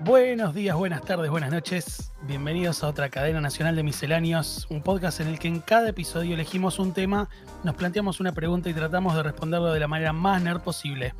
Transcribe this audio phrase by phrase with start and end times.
[0.00, 2.12] Buenos días, buenas tardes, buenas noches.
[2.22, 6.34] Bienvenidos a otra cadena nacional de misceláneos, un podcast en el que en cada episodio
[6.34, 7.28] elegimos un tema,
[7.64, 11.14] nos planteamos una pregunta y tratamos de responderlo de la manera más nerd posible.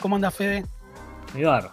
[0.00, 0.64] ¿Cómo anda Fede?
[1.34, 1.72] Ibar.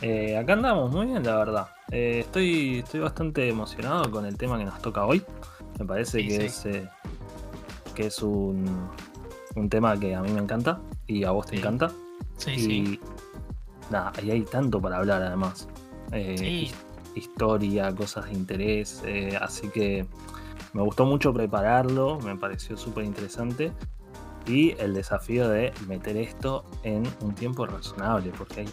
[0.00, 1.68] Eh, acá andamos muy bien, la verdad.
[1.90, 5.24] Eh, estoy, estoy bastante emocionado con el tema que nos toca hoy.
[5.78, 6.46] Me parece Sí, que sí.
[6.46, 6.88] es eh,
[7.94, 8.88] que es un,
[9.56, 11.58] un tema que a mí me encanta y a vos te Sí.
[11.58, 11.90] encanta.
[12.36, 13.00] Sí, y sí.
[13.90, 15.66] nada, y hay tanto para hablar además.
[16.12, 16.46] Eh, Sí.
[16.66, 16.74] his-
[17.14, 19.02] Historia, cosas de interés.
[19.04, 20.06] eh, así que
[20.72, 23.72] me gustó mucho prepararlo, me pareció súper interesante.
[24.46, 28.68] Y el desafío de meter esto en un tiempo razonable, porque hay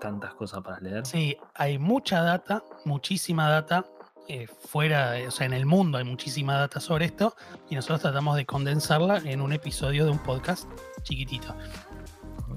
[0.00, 1.04] tantas cosas para leer.
[1.04, 3.84] Sí, hay mucha data, muchísima data.
[4.28, 7.34] Eh, fuera, o sea, en el mundo hay muchísima data sobre esto
[7.70, 10.68] y nosotros tratamos de condensarla en un episodio de un podcast
[11.02, 11.56] chiquitito.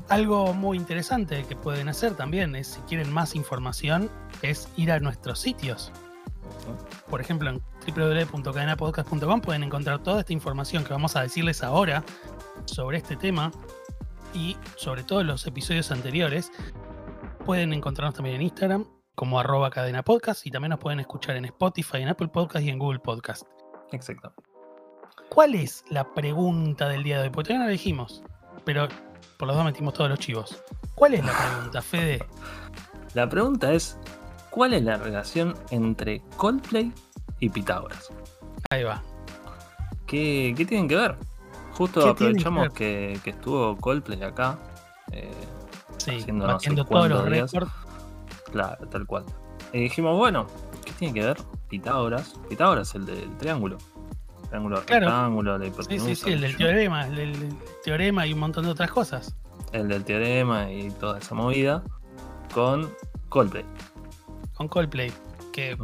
[0.09, 4.09] Algo muy interesante que pueden hacer también es, si quieren más información,
[4.42, 5.94] es ir a nuestros sitios.
[7.09, 12.03] Por ejemplo, en www.cadenapodcast.com pueden encontrar toda esta información que vamos a decirles ahora
[12.66, 13.52] sobre este tema
[14.33, 16.52] y sobre todo los episodios anteriores.
[17.45, 21.45] Pueden encontrarnos también en Instagram como arroba cadena podcast y también nos pueden escuchar en
[21.45, 23.44] Spotify, en Apple Podcast y en Google Podcast.
[23.92, 24.34] Exacto.
[25.30, 27.30] ¿Cuál es la pregunta del día de hoy?
[27.30, 28.23] Porque todavía no la dijimos,
[28.66, 28.88] pero
[29.38, 30.64] por los dos metimos todos los chivos.
[30.95, 32.26] ¿Cuál es la pregunta, Fede?
[33.14, 33.98] La pregunta es:
[34.50, 36.92] ¿cuál es la relación entre Coldplay
[37.39, 38.09] y Pitágoras?
[38.70, 39.02] Ahí va.
[40.08, 41.16] ¿Qué, qué tienen que ver?
[41.73, 42.72] Justo ¿Qué tienen que aprovechamos ver?
[42.73, 44.58] que, que estuvo Coldplay acá.
[45.12, 45.32] eh,
[45.98, 47.72] Sí, Haciendo no sé batiendo todos los récords.
[48.52, 49.25] Claro, tal cual.
[49.73, 50.47] Y dijimos, bueno,
[50.85, 51.38] ¿qué tiene que ver
[51.69, 52.35] Pitágoras?
[52.49, 53.77] Pitágoras el del triángulo.
[54.49, 55.05] Triángulo Claro.
[55.08, 56.05] rectángulo, la Sí, hipotenusa.
[56.08, 59.35] sí, sí, el del teorema, el del el teorema y un montón de otras cosas.
[59.71, 61.83] El del teorema y toda esa movida.
[62.53, 62.91] Con
[63.30, 63.64] Coldplay.
[64.53, 65.11] Con Coldplay,
[65.53, 65.77] que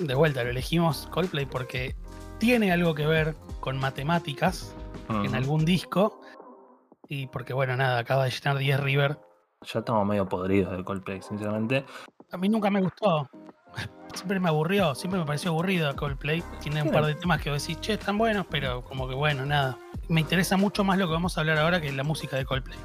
[0.00, 1.94] de vuelta lo elegimos Coldplay porque
[2.38, 4.74] tiene algo que ver con matemáticas
[5.10, 6.20] en algún disco.
[7.10, 9.18] Y porque, bueno, nada, acaba de llenar 10 River.
[9.64, 11.84] Ya estamos medio podridos de Coldplay, sinceramente.
[12.30, 13.28] A mí nunca me gustó.
[14.14, 16.42] Siempre me aburrió, siempre me pareció aburrido Coldplay.
[16.60, 19.44] Tiene un par de temas que vos decís, che, están buenos, pero como que bueno,
[19.44, 19.76] nada.
[20.08, 22.78] Me interesa mucho más lo que vamos a hablar ahora que la música de Coldplay.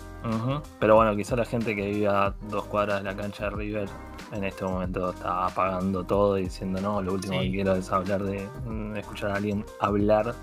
[0.80, 3.90] Pero bueno, quizá la gente que vive a dos cuadras de la cancha de River
[4.34, 7.46] en este momento está apagando todo y diciendo no, lo último Sí.
[7.48, 10.36] que quiero es hablar de mm, escuchar a alguien hablar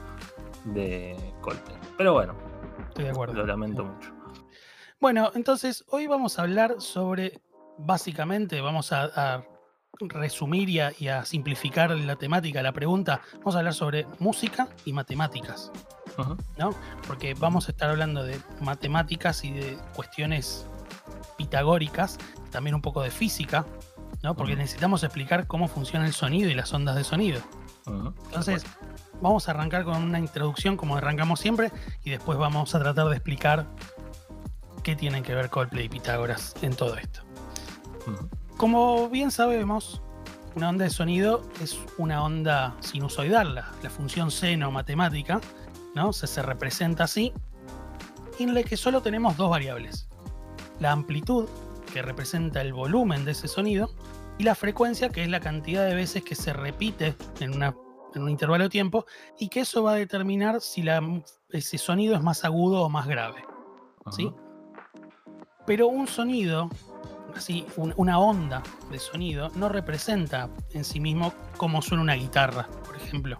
[0.65, 1.77] de Coldplay.
[1.99, 2.35] Pero bueno,
[2.89, 3.35] Estoy de acuerdo.
[3.35, 4.11] lo lamento mucho.
[5.01, 7.41] Bueno, entonces hoy vamos a hablar sobre,
[7.79, 9.45] básicamente, vamos a, a
[9.99, 13.23] resumir y a, y a simplificar la temática, la pregunta.
[13.39, 15.73] Vamos a hablar sobre música y matemáticas.
[16.59, 16.75] ¿no?
[17.07, 20.67] Porque vamos a estar hablando de matemáticas y de cuestiones
[21.39, 22.19] pitagóricas,
[22.51, 23.65] también un poco de física,
[24.23, 24.35] ¿no?
[24.35, 27.41] Porque necesitamos explicar cómo funciona el sonido y las ondas de sonido.
[28.27, 28.67] Entonces,
[29.23, 31.73] vamos a arrancar con una introducción como arrancamos siempre
[32.05, 33.67] y después vamos a tratar de explicar
[34.81, 37.21] qué tienen que ver Coldplay y Pitágoras en todo esto.
[38.57, 40.03] Como bien sabemos,
[40.55, 45.41] una onda de sonido es una onda sinusoidal, la, la función seno matemática,
[45.95, 46.13] ¿no?
[46.13, 47.33] Se, se representa así,
[48.39, 50.09] en la que solo tenemos dos variables.
[50.79, 51.49] La amplitud,
[51.93, 53.95] que representa el volumen de ese sonido,
[54.39, 57.75] y la frecuencia, que es la cantidad de veces que se repite en, una-
[58.15, 59.05] en un intervalo de tiempo,
[59.39, 61.03] y que eso va a determinar si la-
[61.51, 63.45] ese sonido es más agudo o más grave.
[64.11, 64.33] ¿sí?
[65.67, 66.69] Pero un sonido,
[67.37, 72.67] así, un- una onda de sonido, no representa en sí mismo cómo suena una guitarra,
[72.85, 73.39] por ejemplo.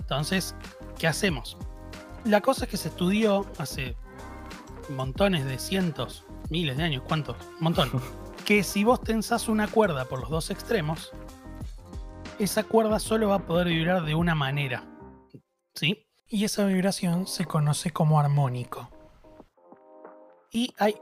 [0.00, 0.54] Entonces,
[0.98, 1.56] ¿qué hacemos?
[2.24, 3.96] La cosa es que se estudió hace
[4.90, 7.36] montones de cientos, miles de años, ¿cuántos?
[7.58, 7.90] Un montón.
[8.44, 11.12] que si vos tensás una cuerda por los dos extremos,
[12.38, 14.84] esa cuerda solo va a poder vibrar de una manera.
[15.74, 16.06] ¿Sí?
[16.28, 18.90] Y esa vibración se conoce como armónico.
[20.54, 20.94] Y hay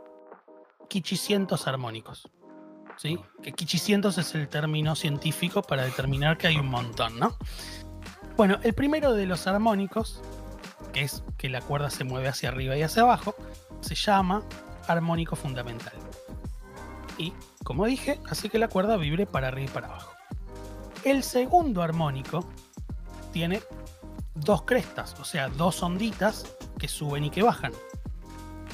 [0.88, 2.28] quichicientos armónicos.
[2.96, 3.18] ¿Sí?
[3.42, 7.36] Que quichicientos es el término científico para determinar que hay un montón, ¿no?
[8.36, 10.22] Bueno, el primero de los armónicos,
[10.92, 13.34] que es que la cuerda se mueve hacia arriba y hacia abajo,
[13.80, 14.42] se llama
[14.88, 15.94] armónico fundamental.
[17.18, 20.12] Y, como dije, hace que la cuerda vibre para arriba y para abajo.
[21.04, 22.48] El segundo armónico
[23.32, 23.60] tiene
[24.34, 26.46] dos crestas, o sea, dos onditas
[26.78, 27.72] que suben y que bajan.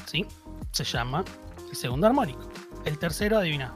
[0.05, 0.25] ¿Sí?
[0.71, 1.23] Se llama
[1.69, 2.47] el segundo armónico.
[2.85, 3.73] El tercero, adivina,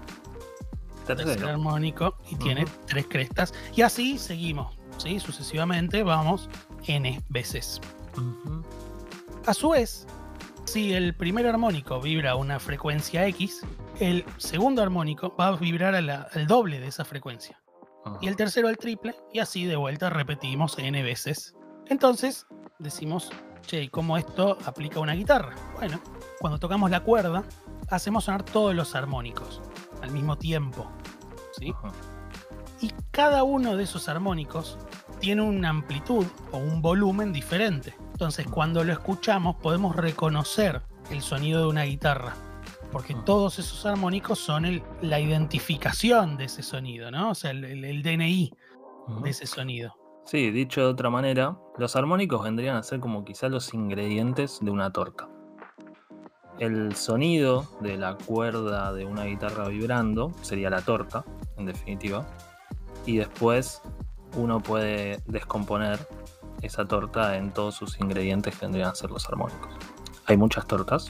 [1.06, 1.50] tercer Tercero.
[1.50, 3.54] armónico y tiene tres crestas.
[3.76, 5.20] Y así seguimos, ¿sí?
[5.20, 6.50] Sucesivamente vamos
[6.88, 7.82] n veces.
[9.46, 10.08] A su vez,
[10.66, 13.62] si el primer armónico vibra a una frecuencia X,
[14.00, 17.60] el segundo armónico va a vibrar a la- al doble de esa frecuencia.
[18.22, 21.54] Y el tercero al triple, y así de vuelta repetimos n veces.
[21.88, 22.46] Entonces
[22.80, 23.30] decimos,
[23.66, 25.56] che, ¿y cómo esto aplica a una guitarra?
[25.76, 26.00] Bueno,
[26.40, 27.44] cuando tocamos la cuerda,
[27.90, 29.62] hacemos sonar todos los armónicos
[30.02, 30.90] al mismo tiempo.
[31.58, 31.74] ¿sí?
[32.82, 34.78] Y cada uno de esos armónicos
[35.20, 37.96] tiene una amplitud o un volumen diferente.
[38.12, 42.34] Entonces, cuando lo escuchamos, podemos reconocer el sonido de una guitarra.
[42.92, 47.32] Porque todos esos armónicos son el- la identificación de ese sonido, ¿no?
[47.32, 48.54] O sea, el, el- el DNI
[49.24, 49.96] de ese sonido.
[50.26, 54.72] Sí, dicho de otra manera, los armónicos vendrían a ser como quizá los ingredientes de
[54.72, 55.28] una torta.
[56.60, 61.26] El sonido de la cuerda de una guitarra vibrando sería la torta,
[61.58, 62.26] en definitiva.
[63.06, 63.82] Y después
[64.38, 66.00] uno puede descomponer
[66.62, 69.74] esa torta en todos sus ingredientes que vendrían a ser los armónicos.
[70.26, 71.10] Hay muchas tortas,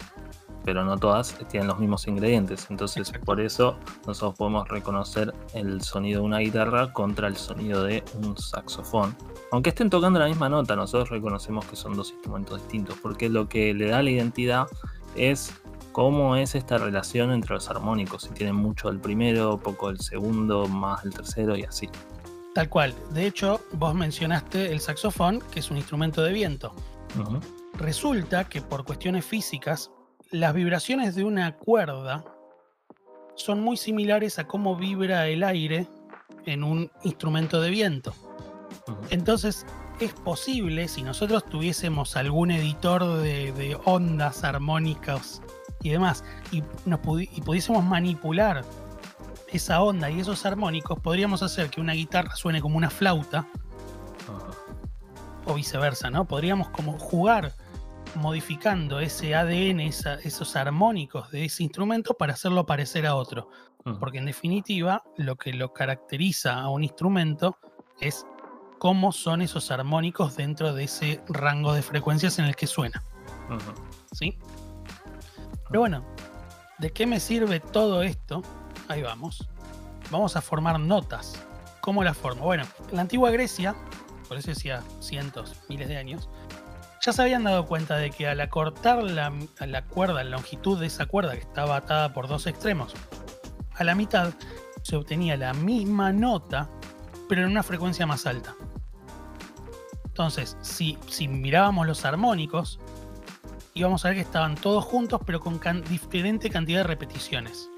[0.64, 2.68] pero no todas tienen los mismos ingredientes.
[2.70, 3.26] Entonces, Exacto.
[3.26, 3.78] por eso
[4.08, 9.16] nosotros podemos reconocer el sonido de una guitarra contra el sonido de un saxofón.
[9.52, 13.48] Aunque estén tocando la misma nota, nosotros reconocemos que son dos instrumentos distintos, porque lo
[13.48, 14.68] que le da la identidad
[15.16, 15.54] es
[15.92, 18.24] cómo es esta relación entre los armónicos.
[18.24, 21.90] Si tienen mucho del primero, poco del segundo, más del tercero y así.
[22.54, 22.94] Tal cual.
[23.12, 26.74] De hecho, vos mencionaste el saxofón, que es un instrumento de viento.
[27.78, 29.92] Resulta que por cuestiones físicas,
[30.34, 32.26] las vibraciones de una cuerda
[33.36, 35.88] son muy similares a cómo vibra el aire
[36.48, 38.16] en un instrumento de viento.
[39.12, 39.64] Entonces,
[40.00, 45.40] es posible, si nosotros tuviésemos algún editor de, de ondas armónicas
[45.84, 48.66] y demás, y, nos pudi- y pudiésemos manipular
[49.52, 53.46] esa onda y esos armónicos, podríamos hacer que una guitarra suene como una flauta
[55.46, 56.26] o viceversa, ¿no?
[56.26, 57.54] Podríamos como jugar
[58.16, 63.50] modificando ese ADN, esa- esos armónicos de ese instrumento para hacerlo parecer a otro.
[64.00, 67.58] Porque en definitiva, lo que lo caracteriza a un instrumento
[68.00, 68.26] es
[68.80, 73.04] cómo son esos armónicos dentro de ese rango de frecuencias en el que suena.
[74.14, 74.38] ¿Sí?
[75.68, 76.06] Pero bueno,
[76.80, 78.42] ¿de qué me sirve todo esto?
[78.88, 79.50] Ahí vamos.
[80.12, 81.46] Vamos a formar notas.
[81.82, 82.46] ¿Cómo las formo?
[82.46, 83.76] Bueno, en la antigua Grecia,
[84.30, 86.30] por eso decía cientos, miles de años,
[87.04, 89.30] ya se habían dado cuenta de que al acortar la,
[89.90, 92.94] cuerda, la longitud de esa cuerda que estaba atada por dos extremos,
[93.76, 94.34] a la mitad
[94.84, 96.70] se obtenía la misma nota,
[97.28, 98.56] pero en una frecuencia más alta.
[100.06, 102.80] Entonces, si, si mirábamos los armónicos,
[103.74, 105.60] íbamos a ver que estaban todos juntos, pero con
[105.90, 107.70] diferente cantidad de repeticiones.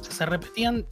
[0.00, 0.86] Se repetían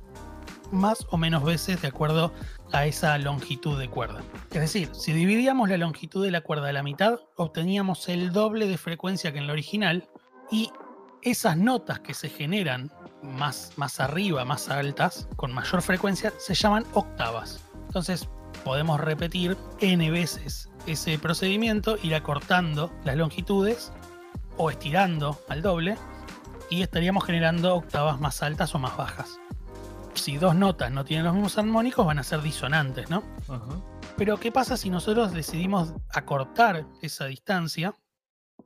[0.72, 2.32] más o menos veces de acuerdo
[2.72, 4.22] a esa longitud de cuerda.
[4.50, 8.66] Es decir, si dividíamos la longitud de la cuerda a la mitad, obteníamos el doble
[8.66, 10.08] de frecuencia que en la original
[10.50, 10.70] y
[11.22, 12.92] esas notas que se generan
[13.22, 17.60] más, más arriba, más altas, con mayor frecuencia, se llaman octavas.
[17.86, 18.28] Entonces
[18.64, 23.92] podemos repetir n veces ese procedimiento, ir acortando las longitudes
[24.56, 25.96] o estirando al doble
[26.70, 29.38] y estaríamos generando octavas más altas o más bajas.
[30.18, 33.22] Si dos notas no tienen los mismos armónicos van a ser disonantes, ¿no?
[34.16, 37.94] Pero ¿qué pasa si nosotros decidimos acortar esa distancia?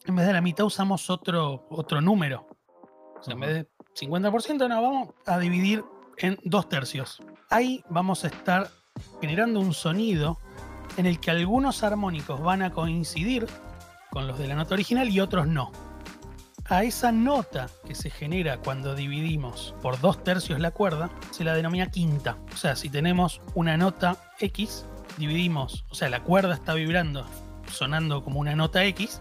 [0.06, 2.46] En vez de la mitad usamos otro, otro número.
[3.20, 5.84] O sea, en vez de 50%, no, vamos a dividir
[6.18, 7.20] en dos tercios.
[7.50, 8.70] Ahí vamos a estar
[9.20, 10.38] generando un sonido
[10.96, 13.46] en el que algunos armónicos van a coincidir
[14.10, 15.70] con los de la nota original y otros no.
[16.72, 21.52] A esa nota que se genera cuando dividimos por dos tercios la cuerda se la
[21.52, 22.38] denomina quinta.
[22.50, 24.86] O sea, si tenemos una nota X,
[25.18, 27.26] dividimos, o sea, la cuerda está vibrando,
[27.70, 29.20] sonando como una nota X.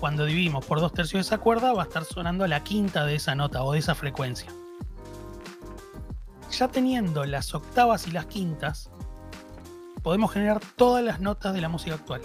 [0.00, 3.14] Cuando dividimos por dos tercios de esa cuerda, va a estar sonando la quinta de
[3.14, 4.50] esa nota o de esa frecuencia.
[6.50, 8.90] Ya teniendo las octavas y las quintas,
[10.02, 12.20] podemos generar todas las notas de la música actual.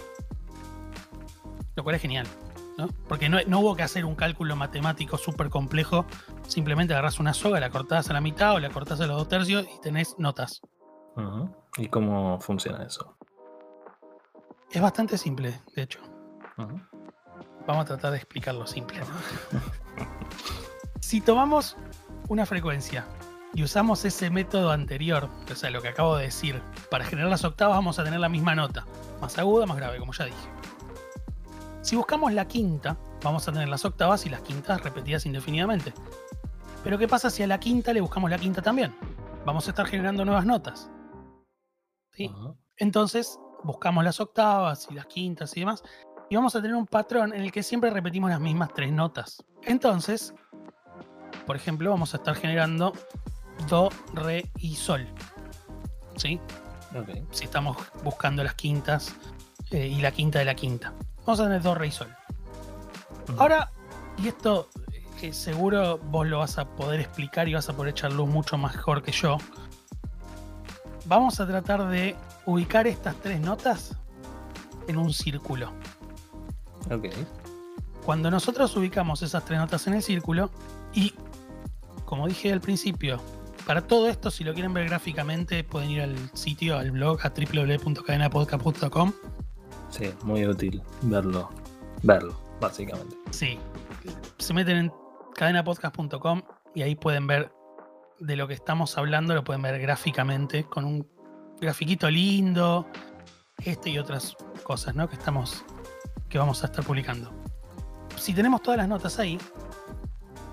[1.74, 2.26] Lo cual es genial,
[2.82, 2.88] ¿no?
[3.08, 6.04] Porque no, no hubo que hacer un cálculo matemático súper complejo.
[6.46, 9.28] Simplemente agarras una soga, la cortás a la mitad o la cortás a los dos
[9.28, 10.60] tercios y tenés notas.
[11.76, 13.16] ¿Y cómo funciona eso?
[14.70, 16.00] Es bastante simple, de hecho.
[17.66, 18.98] Vamos a tratar de explicarlo simple.
[19.00, 19.60] ¿no?
[21.00, 21.76] si tomamos
[22.28, 23.06] una frecuencia
[23.54, 27.44] y usamos ese método anterior, o sea, lo que acabo de decir, para generar las
[27.44, 28.86] octavas vamos a tener la misma nota,
[29.20, 30.48] más aguda, más grave, como ya dije.
[31.92, 35.92] Si buscamos la quinta, vamos a tener las octavas y las quintas repetidas indefinidamente.
[36.82, 38.94] Pero ¿qué pasa si a la quinta le buscamos la quinta también?
[39.44, 40.90] Vamos a estar generando nuevas notas.
[42.78, 45.84] Entonces buscamos las octavas y las quintas y demás
[46.30, 49.44] y vamos a tener un patrón en el que siempre repetimos las mismas tres notas.
[49.64, 50.32] Entonces,
[51.46, 52.94] por ejemplo, vamos a estar generando
[53.68, 55.06] do, re y sol.
[56.16, 56.40] Si
[57.44, 59.14] estamos buscando las quintas
[59.70, 60.94] eh, y la quinta de la quinta.
[61.26, 62.08] Vamos a tener do, re y sol.
[63.38, 63.70] Ahora,
[64.18, 64.68] y esto
[65.22, 68.58] eh, seguro vos lo vas a poder explicar y vas a poder echar luz mucho
[68.58, 69.38] mejor que yo.
[71.06, 73.96] Vamos a tratar de ubicar estas tres notas
[74.88, 75.72] en un círculo.
[76.90, 77.06] Ok.
[78.04, 80.50] Cuando nosotros ubicamos esas tres notas en el círculo,
[80.92, 81.14] y
[82.04, 83.20] como dije al principio,
[83.66, 87.30] para todo esto, si lo quieren ver gráficamente, pueden ir al sitio, al blog, a
[87.30, 89.12] www.cadenapodcast.com.
[89.92, 91.50] Sí, muy útil verlo.
[92.02, 93.14] Verlo, básicamente.
[93.30, 93.58] Sí,
[94.38, 94.92] se meten en
[95.34, 96.42] cadenapodcast.com
[96.74, 97.52] y ahí pueden ver
[98.18, 101.06] de lo que estamos hablando, lo pueden ver gráficamente, con un
[101.60, 102.86] grafiquito lindo,
[103.64, 105.08] este y otras cosas, ¿no?
[105.08, 105.64] Que estamos,
[106.28, 107.30] que vamos a estar publicando.
[108.16, 109.38] Si tenemos todas las notas ahí,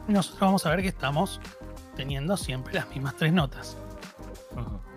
[0.08, 1.39] nosotros vamos a ver que estamos
[1.96, 3.77] teniendo siempre las mismas tres notas.
[4.51, 4.88] Ujú.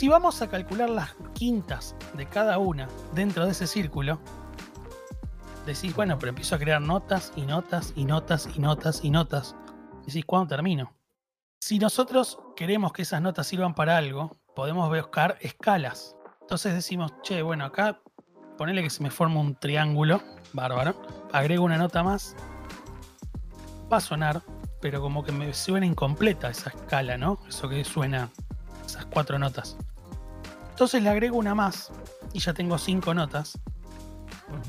[0.00, 4.18] Si vamos a calcular las quintas de cada una dentro de ese círculo,
[5.66, 9.56] decís, bueno, pero empiezo a crear notas y notas y notas y notas y notas.
[10.06, 10.94] Decís, ¿cuándo termino?
[11.60, 16.16] Si nosotros queremos que esas notas sirvan para algo, podemos buscar escalas.
[16.40, 18.00] Entonces decimos, che, bueno, acá
[18.56, 20.22] ponele que se me forma un triángulo,
[20.54, 20.94] bárbaro,
[21.30, 22.34] agrego una nota más,
[23.92, 24.40] va a sonar,
[24.80, 27.38] pero como que me suena incompleta esa escala, ¿no?
[27.46, 28.30] Eso que suena,
[28.86, 29.76] esas cuatro notas.
[30.80, 31.92] Entonces le agrego una más
[32.32, 33.58] y ya tengo cinco notas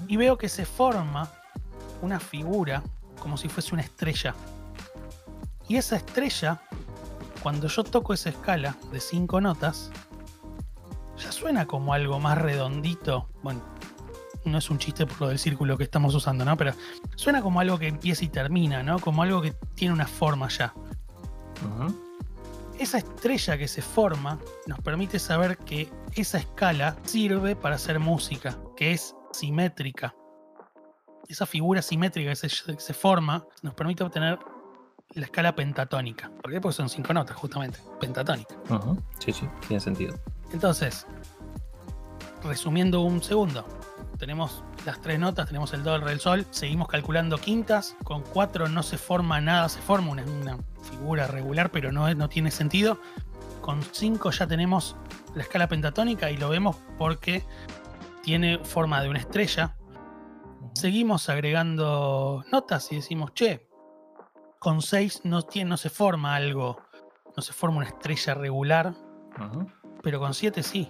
[0.09, 1.31] y veo que se forma
[2.01, 2.83] una figura
[3.17, 4.35] como si fuese una estrella.
[5.69, 6.59] Y esa estrella,
[7.41, 9.89] cuando yo toco esa escala de cinco notas,
[11.17, 13.29] ya suena como algo más redondito.
[13.41, 13.61] Bueno,
[14.43, 16.57] no es un chiste por lo del círculo que estamos usando, ¿no?
[16.57, 16.73] Pero
[17.15, 18.99] suena como algo que empieza y termina, ¿no?
[18.99, 20.73] Como algo que tiene una forma ya.
[22.81, 28.57] Esa estrella que se forma nos permite saber que esa escala sirve para hacer música,
[28.75, 30.15] que es simétrica.
[31.27, 34.39] Esa figura simétrica que se, que se forma nos permite obtener
[35.11, 36.31] la escala pentatónica.
[36.41, 36.59] ¿Por qué?
[36.59, 37.77] Porque son cinco notas, justamente.
[37.99, 38.55] Pentatónica.
[39.19, 40.19] Sí, sí, tiene sentido.
[40.51, 41.05] Entonces,
[42.43, 43.63] resumiendo un segundo,
[44.17, 48.23] tenemos las tres notas, tenemos el do, el re, el sol, seguimos calculando quintas, con
[48.23, 50.57] cuatro no se forma nada, se forma una, una
[51.01, 52.99] figura regular, pero no, no tiene sentido.
[53.61, 54.95] Con cinco ya tenemos
[55.33, 57.43] la escala pentatónica y lo vemos porque
[58.21, 59.75] tiene forma de una estrella.
[60.75, 63.67] Seguimos agregando notas y decimos, che,
[64.59, 66.77] con seis no, tiene, no se forma algo,
[67.35, 68.93] no se forma una estrella regular,
[70.03, 70.87] pero con 7 sí.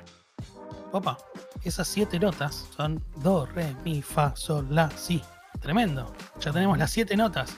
[0.91, 1.17] Opa,
[1.63, 5.21] esas 7 notas son do, re, mi, fa, sol, la, si.
[5.61, 6.13] Tremendo.
[6.41, 7.57] Ya tenemos las 7 notas.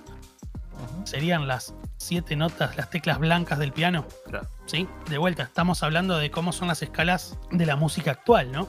[1.03, 4.06] Serían las 7 notas, las teclas blancas del piano.
[4.26, 4.48] Claro.
[4.66, 4.88] ¿Sí?
[5.10, 8.68] De vuelta, estamos hablando de cómo son las escalas de la música actual, ¿no?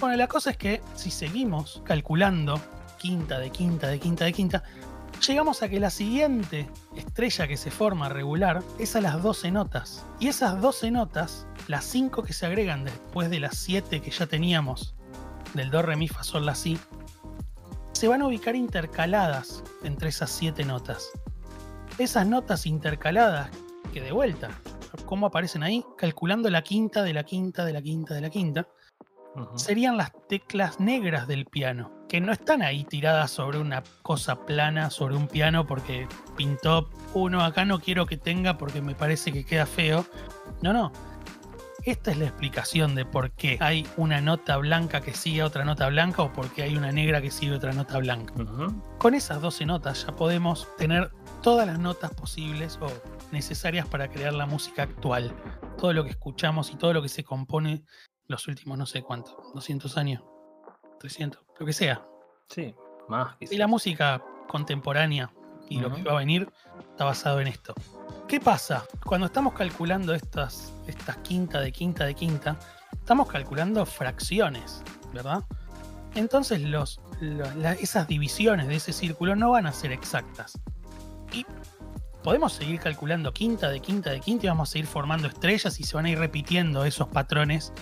[0.00, 2.60] Bueno, la cosa es que si seguimos calculando
[2.98, 4.62] quinta de quinta de quinta de quinta,
[5.26, 10.04] llegamos a que la siguiente estrella que se forma regular es a las 12 notas.
[10.20, 14.26] Y esas 12 notas, las 5 que se agregan después de las 7 que ya
[14.26, 14.94] teníamos
[15.54, 16.78] del do, re, mi, fa, sol, la, si,
[17.92, 21.10] se van a ubicar intercaladas entre esas 7 notas.
[21.98, 23.50] Esas notas intercaladas,
[23.92, 24.50] que de vuelta,
[25.04, 25.84] ¿cómo aparecen ahí?
[25.96, 28.68] Calculando la quinta de la quinta de la quinta de la quinta
[29.56, 34.90] serían las teclas negras del piano, que no están ahí tiradas sobre una cosa plana,
[34.90, 39.44] sobre un piano, porque pintó uno acá no quiero que tenga porque me parece que
[39.44, 40.06] queda feo.
[40.62, 40.92] No, no.
[41.88, 45.64] Esta es la explicación de por qué hay una nota blanca que sigue a otra
[45.64, 48.34] nota blanca o por qué hay una negra que sigue a otra nota blanca.
[48.98, 52.92] Con esas 12 notas ya podemos tener todas las notas posibles o
[53.32, 55.34] necesarias para crear la música actual.
[55.78, 57.86] Todo lo que escuchamos y todo lo que se compone
[58.26, 60.22] los últimos no sé cuánto, 200 años,
[61.00, 62.06] 300, lo que sea.
[62.50, 62.74] Sí,
[63.08, 63.58] más Y quizás.
[63.60, 65.32] la música contemporánea
[65.68, 66.48] y lo que va a venir
[66.90, 67.74] está basado en esto.
[68.26, 68.84] ¿Qué pasa?
[69.04, 72.58] Cuando estamos calculando estas, estas quinta de quinta de quinta,
[72.92, 74.82] estamos calculando fracciones,
[75.12, 75.44] ¿verdad?
[76.14, 80.58] Entonces los, lo- la- esas divisiones de ese círculo no van a ser exactas.
[81.32, 81.46] Y
[82.22, 85.84] podemos seguir calculando quinta de quinta de quinta y vamos a seguir formando estrellas y
[85.84, 87.72] se van a ir repitiendo esos patrones.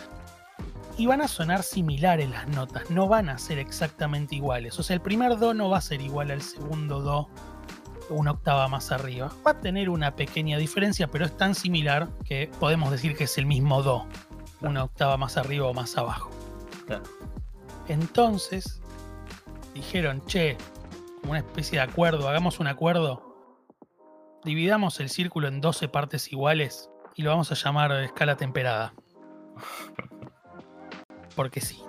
[0.99, 4.79] Y van a sonar similares las notas, no van a ser exactamente iguales.
[4.79, 7.29] O sea, el primer do no va a ser igual al segundo do
[8.09, 9.33] una octava más arriba.
[9.47, 13.39] Va a tener una pequeña diferencia, pero es tan similar que podemos decir que es
[13.39, 14.07] el mismo do,
[14.61, 16.31] una octava más arriba o más abajo.
[16.87, 17.05] Claro.
[17.89, 18.81] Entonces
[19.75, 20.57] dijeron, che,
[21.21, 23.23] como una especie de acuerdo, hagamos un acuerdo,
[24.45, 28.95] dividamos el círculo en 12 partes iguales y lo vamos a llamar escala temperada.
[31.35, 31.81] Porque sí.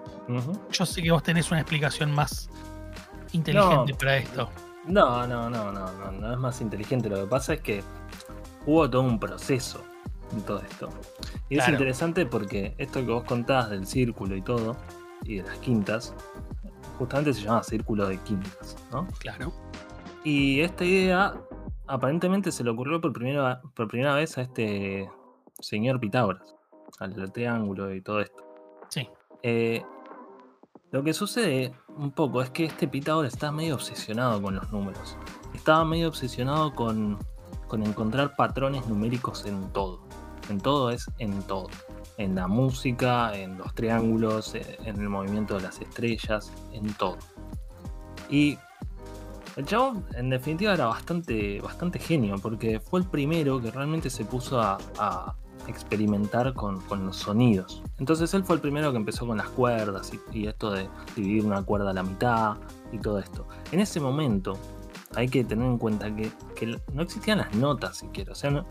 [0.72, 2.50] Yo sé que vos tenés una explicación más
[3.32, 3.98] inteligente No.
[3.98, 4.50] para esto.
[4.88, 7.10] No, no, no, no, no, no es más inteligente.
[7.10, 7.84] Lo que pasa es que
[8.66, 9.84] hubo todo un proceso
[10.34, 10.90] en todo esto.
[11.50, 14.76] Y es interesante porque esto que vos contás del círculo y todo,
[15.24, 16.14] y de las quintas,
[16.98, 19.08] justamente se llama círculo de quintas, ¿no?
[19.20, 19.54] Claro.
[20.24, 21.34] Y esta idea
[21.88, 25.10] aparentemente se le ocurrió por primera, por primera vez a este
[25.60, 26.56] señor Pitágoras,
[27.00, 28.44] al triángulo y todo esto.
[28.90, 29.10] Sí.
[29.44, 29.82] Eh,
[30.92, 35.18] lo que sucede un poco es que este Pitágoras está medio obsesionado con los números.
[35.54, 37.18] Estaba medio obsesionado con,
[37.68, 40.02] con encontrar patrones numéricos en todo.
[40.50, 41.68] En todo es en todo.
[42.18, 47.18] En la música, en los triángulos, eh, en el movimiento de las estrellas, en todo.
[48.30, 48.58] Y
[49.58, 54.24] el chabón, en definitiva, era bastante, bastante genio, porque fue el primero que realmente se
[54.24, 55.36] puso a, a
[55.68, 57.82] experimentar con, con los sonidos.
[58.00, 61.46] Entonces él fue el primero que empezó con las cuerdas y, y esto de dividir
[61.46, 62.58] una cuerda a la mitad
[62.92, 63.48] y todo esto.
[63.72, 64.58] En ese momento
[65.16, 68.32] hay que tener en cuenta que, que no existían las notas siquiera.
[68.32, 68.66] O sea, no,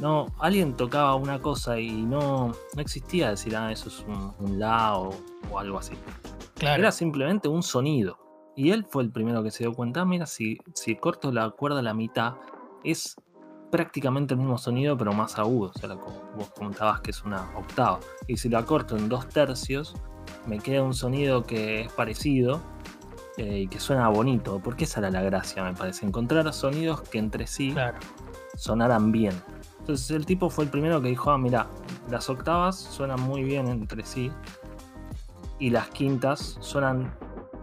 [0.00, 4.58] no, alguien tocaba una cosa y no, no existía decir, ah, eso es un, un
[4.58, 5.10] la o,
[5.50, 5.94] o algo así.
[6.56, 6.80] Claro.
[6.82, 8.18] Era simplemente un sonido.
[8.56, 11.50] Y él fue el primero que se dio cuenta, "Ah, mira, si, si corto la
[11.50, 12.34] cuerda a la mitad,
[12.82, 13.14] es
[13.70, 15.72] prácticamente el mismo sonido, pero más agudo.
[15.74, 18.00] O sea, como vos comentabas que es una octava.
[18.26, 19.94] Y si la corto en dos tercios,
[20.46, 22.60] me queda un sonido que es parecido
[23.36, 24.60] eh, y que suena bonito.
[24.62, 26.06] Porque esa era la gracia, me parece.
[26.06, 27.98] Encontrar sonidos que entre sí Claro.
[28.56, 29.34] sonaran bien.
[29.80, 31.66] Entonces el tipo fue el primero que dijo, ah, mira,
[32.10, 34.30] las octavas suenan muy bien entre sí
[35.58, 37.14] y las quintas suenan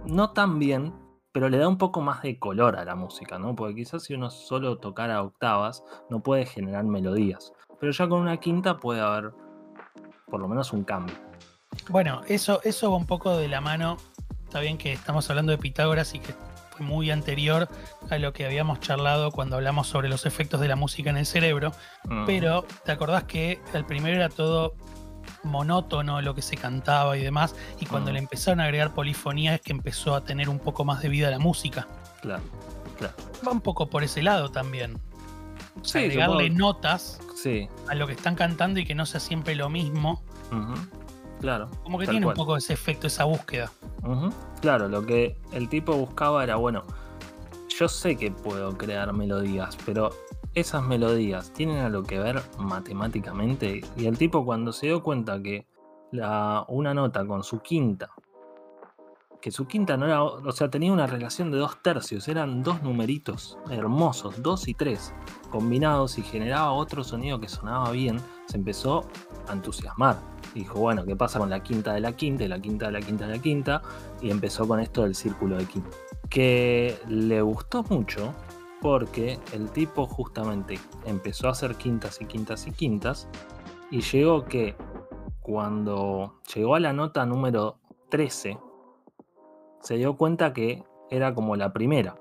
[0.06, 0.92] no tan bien,
[1.36, 3.58] pero le da un poco más de color a la música, ¿no?
[3.58, 8.38] Porque quizás si uno solo tocara octavas no puede generar melodías, pero ya con una
[8.38, 9.34] quinta puede haber
[10.28, 11.14] por lo menos un cambio.
[11.90, 13.98] Bueno, eso, eso va un poco de la mano.
[14.46, 16.34] Está bien que estamos hablando de Pitágoras y que
[16.70, 17.68] fue muy anterior
[18.10, 21.26] a lo que habíamos charlado cuando hablamos sobre los efectos de la música en el
[21.26, 21.74] cerebro.
[22.06, 24.74] Mm, Pero te acordás que al primero era todo
[25.44, 27.56] monótono lo que se cantaba y demás.
[27.80, 28.14] Y cuando Mm.
[28.14, 31.30] le empezaron a agregar polifonía es que empezó a tener un poco más de vida
[31.32, 31.88] la música.
[32.22, 32.44] claro,
[32.98, 33.14] claro.
[33.48, 35.00] Va un poco por ese lado también.
[35.84, 39.70] Sí, agregarle notas sí, a lo que están cantando y que no sea siempre lo
[39.70, 40.24] mismo.
[41.42, 41.70] claro.
[41.84, 42.34] Como que tiene cual.
[42.34, 43.72] un poco ese efecto, esa búsqueda.
[44.62, 46.84] Claro, lo que el tipo buscaba era, bueno,
[47.78, 50.12] yo sé que puedo crear melodías, pero
[50.56, 53.82] esas melodías tienen algo que ver matemáticamente.
[53.98, 55.68] Y el tipo cuando se dio cuenta que
[56.12, 58.10] una nota con su quinta,
[59.42, 62.82] que su quinta no era, o sea, tenía una relación de dos tercios, eran dos
[62.82, 65.14] numeritos hermosos, dos y tres,
[65.52, 69.06] combinados y generaba otro sonido que sonaba bien, se empezó
[69.48, 70.18] a entusiasmar.
[70.56, 73.02] Dijo, bueno, ¿qué pasa con la quinta de la quinta y la quinta de la
[73.02, 73.82] quinta de la quinta?
[74.22, 75.90] Y empezó con esto del círculo de quinta.
[76.30, 78.34] Que le gustó mucho
[78.82, 83.28] porque el tipo justamente empezó a hacer quintas y quintas y quintas
[83.92, 84.76] y llegó que
[85.42, 88.58] cuando llegó a la nota número 13
[89.82, 92.16] se dio cuenta que era como la primera.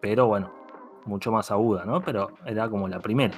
[0.00, 0.50] Pero bueno,
[1.04, 2.00] mucho más aguda, ¿no?
[2.02, 3.36] Pero era como la primera.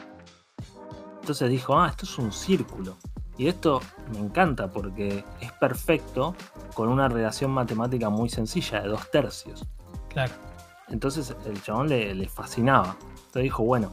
[1.20, 2.96] Entonces dijo, ah, esto es un círculo.
[3.36, 3.80] Y esto
[4.12, 6.34] me encanta porque es perfecto
[6.74, 9.66] con una relación matemática muy sencilla de dos tercios.
[10.08, 10.34] Claro.
[10.90, 12.96] Entonces el chabón le, le fascinaba.
[13.00, 13.92] Entonces dijo, bueno,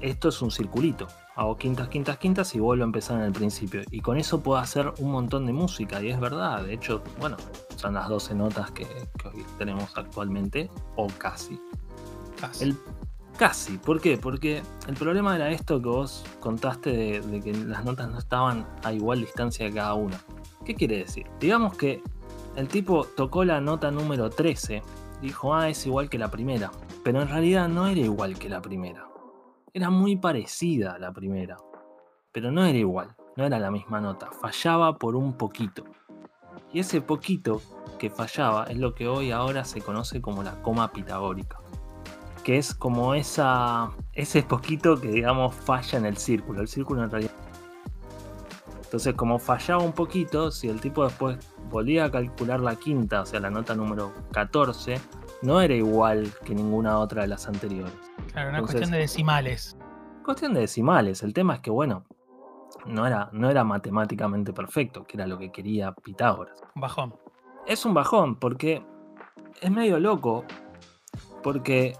[0.00, 1.06] esto es un circulito.
[1.36, 3.82] Hago quintas, quintas, quintas y vuelvo a empezar en el principio.
[3.90, 6.02] Y con eso puedo hacer un montón de música.
[6.02, 6.62] Y es verdad.
[6.64, 7.36] De hecho, bueno,
[7.76, 10.70] son las 12 notas que, que hoy tenemos actualmente.
[10.96, 11.60] O casi.
[12.40, 12.64] Casi.
[12.64, 12.76] El
[13.36, 14.16] casi, ¿por qué?
[14.16, 18.66] Porque el problema era esto que vos contaste de, de que las notas no estaban
[18.82, 20.18] a igual distancia de cada una.
[20.64, 21.26] ¿Qué quiere decir?
[21.40, 22.02] Digamos que
[22.56, 24.82] el tipo tocó la nota número 13 y
[25.24, 26.70] dijo, ah, es igual que la primera.
[27.02, 29.06] Pero en realidad no era igual que la primera.
[29.72, 31.56] Era muy parecida a la primera.
[32.32, 34.30] Pero no era igual, no era la misma nota.
[34.30, 35.84] Fallaba por un poquito.
[36.72, 37.60] Y ese poquito
[37.98, 41.58] que fallaba es lo que hoy ahora se conoce como la coma pitagórica
[42.44, 46.60] que es como esa, ese poquito que digamos falla en el círculo.
[46.60, 47.32] El círculo en realidad.
[48.94, 51.36] Entonces, como fallaba un poquito, si el tipo después
[51.68, 55.00] volvía a calcular la quinta, o sea, la nota número 14,
[55.42, 57.92] no era igual que ninguna otra de las anteriores.
[58.30, 59.76] Claro, una entonces- cuestión de decimales.
[60.24, 61.24] Cuestión de decimales.
[61.24, 62.04] El tema es que, bueno,
[62.86, 66.62] no era, no era matemáticamente perfecto, que era lo que quería Pitágoras.
[66.76, 67.16] Bajón.
[67.66, 68.86] es un bajón porque
[69.60, 70.44] es medio loco.
[71.42, 71.96] Porque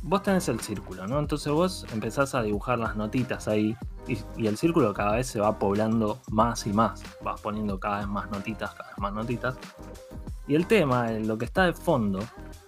[0.00, 1.18] vos tenés el círculo, ¿no?
[1.18, 5.40] Entonces vos empezás a dibujar las notitas ahí y, y, el círculo cada vez se
[5.40, 7.02] va poblando más y más.
[7.22, 9.56] Vas poniendo cada vez más notitas, cada vez más notitas.
[10.48, 12.20] Y el tema, lo que está de fondo,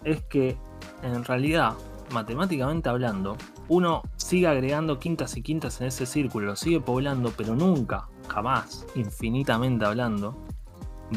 [0.04, 0.58] es que
[1.02, 1.74] en realidad,
[2.12, 3.36] matemáticamente hablando,
[3.68, 8.86] uno sigue agregando quintas y quintas en ese círculo, lo sigue poblando, pero nunca, jamás,
[8.94, 10.36] infinitamente hablando,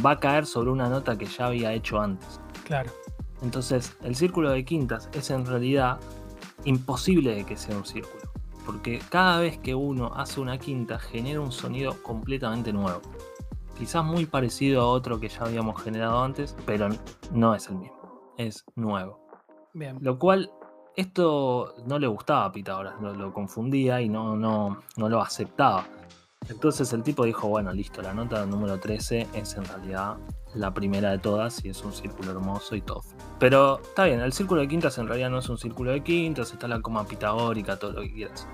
[0.05, 2.39] va a caer sobre una nota que ya había hecho antes.
[2.65, 2.91] Claro.
[3.41, 5.99] Entonces, el círculo de quintas es en realidad
[6.63, 8.20] imposible de que sea un círculo,
[8.65, 13.01] porque cada vez que uno hace una quinta genera un sonido completamente nuevo.
[13.77, 16.89] Quizás muy parecido a otro que ya habíamos generado antes, pero
[17.31, 19.19] no es el mismo, es nuevo.
[19.73, 19.97] Bien.
[20.01, 20.51] Lo cual,
[20.95, 25.85] esto no le gustaba a Pitágoras, lo, lo confundía y no, no, no lo aceptaba.
[26.49, 30.17] Entonces el tipo dijo, bueno, listo, la nota número 13 es en realidad
[30.55, 33.03] la primera de todas y es un círculo hermoso y todo.
[33.39, 36.51] Pero está bien, el círculo de quintas en realidad no es un círculo de quintas,
[36.51, 38.47] está la coma pitagórica, todo lo que quieras.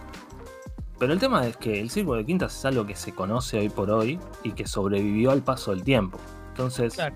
[1.00, 3.70] Pero el tema es que el círculo de quintas es algo que se conoce hoy
[3.70, 6.18] por hoy y que sobrevivió al paso del tiempo.
[6.50, 7.16] Entonces, Claro.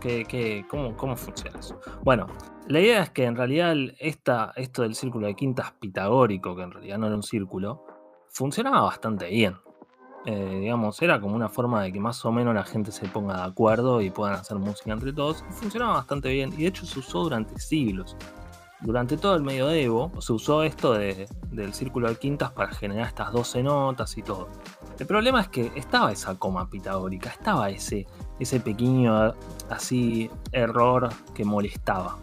[0.00, 1.80] ¿qué, qué, cómo, cómo funciona eso?
[2.04, 2.28] Bueno,
[2.68, 6.70] la idea es que en realidad esta, esto del círculo de quintas pitagórico, que en
[6.70, 7.84] realidad no era un círculo,
[8.28, 9.56] funcionaba bastante bien.
[10.26, 13.36] Eh, digamos, era como una forma de que más o menos la gente se ponga
[13.38, 15.44] de acuerdo y puedan hacer música entre todos.
[15.50, 18.16] Funcionaba bastante bien y de hecho se usó durante siglos.
[18.80, 23.32] Durante todo el medioevo se usó esto de- del círculo de quintas para generar estas
[23.32, 24.48] 12 notas y todo.
[24.98, 28.06] El problema es que estaba esa coma pitagórica, estaba ese,
[28.38, 29.34] ese pequeño
[29.70, 32.18] así error que molestaba.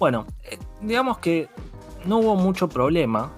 [0.00, 1.48] Bueno, eh, digamos que
[2.04, 3.30] no hubo mucho problema,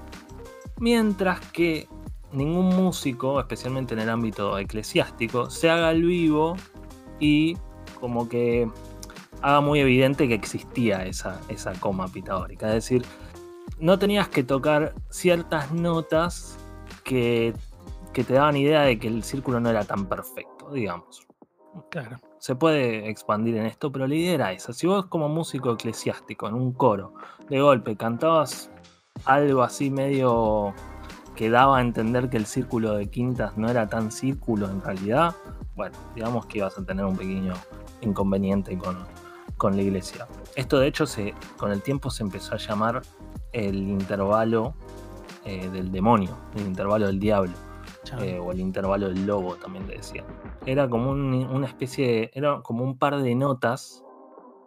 [0.79, 1.87] mientras que
[2.35, 6.57] ningún músico, especialmente en el ámbito eclesiástico, se haga el vivo
[7.21, 7.57] y
[8.01, 8.69] como que
[9.41, 12.69] haga muy evidente que existía esa, esa coma pitagórica.
[12.69, 13.05] Es decir,
[13.79, 16.59] no tenías que tocar ciertas notas
[17.05, 17.55] que,
[18.13, 21.27] que te daban idea de que el círculo no era tan perfecto, digamos.
[21.91, 22.19] Claro.
[22.39, 24.73] Se puede expandir en esto, pero la idea era esa.
[24.73, 27.15] Si vos como músico eclesiástico en un coro,
[27.49, 28.71] de golpe cantabas
[29.25, 30.75] algo así medio
[31.35, 35.35] que daba a entender que el círculo de quintas no era tan círculo en realidad,
[35.75, 37.55] bueno, digamos que ibas a tener un pequeño
[38.03, 38.97] inconveniente con,
[39.57, 40.27] con la iglesia.
[40.55, 43.03] Esto de hecho se, con el tiempo se empezó a llamar
[43.53, 44.75] el intervalo
[45.45, 47.53] eh, del demonio, el intervalo del diablo
[48.21, 50.25] eh, o el intervalo del lobo también le decían.
[50.67, 54.03] Era como un- una especie de, era como un par de notas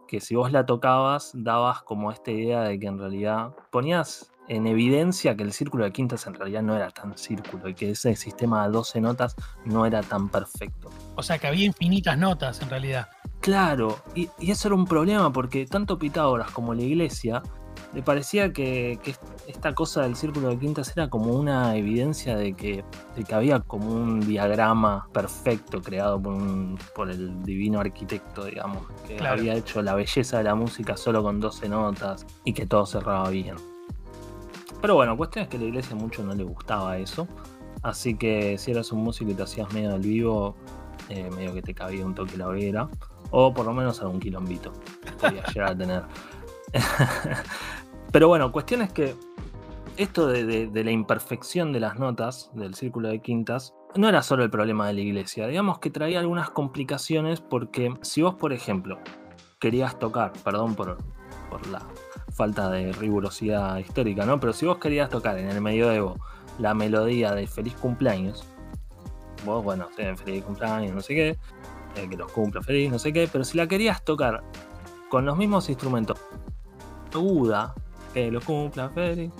[0.07, 4.65] que si vos la tocabas dabas como esta idea de que en realidad ponías en
[4.67, 8.15] evidencia que el círculo de quintas en realidad no era tan círculo y que ese
[8.15, 10.89] sistema de 12 notas no era tan perfecto.
[11.15, 13.07] O sea que había infinitas notas en realidad.
[13.41, 17.41] Claro, y, y eso era un problema porque tanto Pitágoras como la iglesia
[17.93, 19.15] le parecía que, que
[19.47, 22.83] esta cosa del círculo de quintas era como una evidencia de que,
[23.15, 28.83] de que había como un diagrama perfecto creado por, un- por el divino arquitecto, digamos,
[29.07, 29.39] que Claro.
[29.39, 33.29] había hecho la belleza de la música solo con 12 notas y que todo cerraba
[33.29, 33.55] bien.
[34.81, 37.27] Pero bueno, cuestión es que a la iglesia mucho no le gustaba eso,
[37.83, 40.55] así que si eras un músico y te hacías medio del vivo,
[41.09, 42.87] eh, medio que te cabía un toque la hoguera,
[43.31, 44.71] o por lo menos algún quilombito
[45.19, 46.03] podía llegar a tener.
[48.11, 49.15] Pero bueno, cuestión es que
[49.97, 54.21] esto de, de- de la imperfección de las notas del círculo de quintas no era
[54.21, 58.53] solo el problema de la iglesia, digamos que traía algunas complicaciones porque si vos, por
[58.53, 58.99] ejemplo,
[59.59, 60.97] querías tocar, perdón por,
[61.49, 61.81] por la
[62.37, 64.39] falta de rigurosidad histórica, ¿no?
[64.39, 66.17] Pero si vos querías tocar en el medioevo
[66.59, 68.45] la melodía de feliz cumpleaños,
[69.43, 71.29] vos, bueno, feliz cumpleaños, no sé qué,
[71.95, 74.43] eh, que los cumpla feliz, no sé qué, pero si la querías tocar
[75.09, 76.19] con los mismos instrumentos,
[77.13, 77.73] aguda,
[78.13, 79.31] que lo cumpla feliz,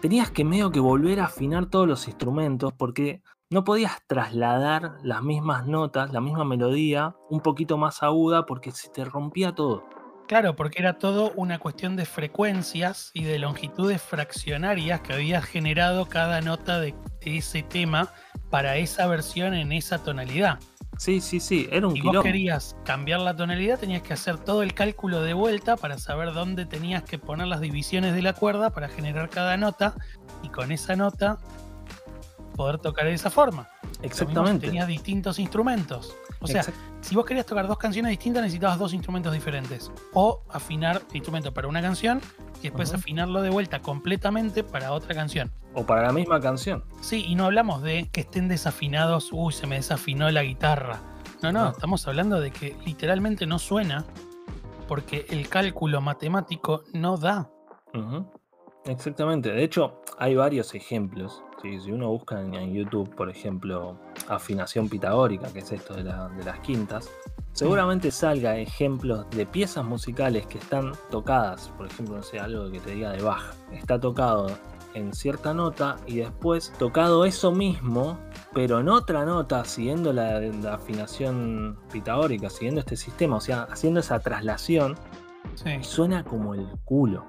[0.00, 5.22] tenías que medio que volver a afinar todos los instrumentos porque no podías trasladar las
[5.22, 9.84] mismas notas, la misma melodía, un poquito más aguda porque se te rompía todo.
[10.26, 16.06] Claro, porque era todo una cuestión de frecuencias y de longitudes fraccionarias que había generado
[16.06, 16.94] cada nota de
[17.26, 18.12] de ese tema
[18.50, 20.58] para esa versión en esa tonalidad.
[20.96, 24.62] Sí, sí, sí, era un Si vos querías cambiar la tonalidad, tenías que hacer todo
[24.62, 28.70] el cálculo de vuelta para saber dónde tenías que poner las divisiones de la cuerda
[28.70, 29.94] para generar cada nota
[30.42, 31.38] y con esa nota
[32.54, 33.68] poder tocar de esa forma.
[34.00, 34.66] Exactamente.
[34.66, 36.16] Tenías distintos instrumentos.
[36.46, 36.64] O sea,
[37.00, 39.90] si vos querías tocar dos canciones distintas, necesitabas dos instrumentos diferentes.
[40.14, 42.20] O afinar el instrumento para una canción
[42.60, 45.52] y después afinarlo de vuelta completamente para otra canción.
[45.78, 46.84] o para la misma canción.
[47.02, 51.00] Sí, y no hablamos de que estén desafinados, uy, se me desafinó la guitarra,
[51.42, 51.70] No, no, No.
[51.72, 54.06] estamos hablando de que literalmente no suena
[54.88, 57.50] porque el cálculo matemático no da.
[57.92, 58.26] Ujú.
[58.86, 59.50] Exactamente.
[59.52, 61.42] De hecho, hay varios ejemplos.
[61.62, 61.80] ¿Sí?
[61.80, 66.28] Si uno busca en, en YouTube, por ejemplo, afinación pitagórica, que es esto de, la-
[66.28, 67.10] de las quintas,
[67.52, 71.68] seguramente salga ejemplos de piezas musicales que están tocadas.
[71.76, 73.54] Por ejemplo, no sé, algo que te diga de Bach.
[73.72, 74.46] Está tocado
[74.94, 78.18] en cierta nota y después tocado eso mismo,
[78.54, 84.00] pero en otra nota, siguiendo la, la afinación pitagórica, siguiendo este sistema, o sea, haciendo
[84.00, 84.94] esa traslación,
[85.54, 85.70] Sí.
[85.82, 87.24] suena como el culo,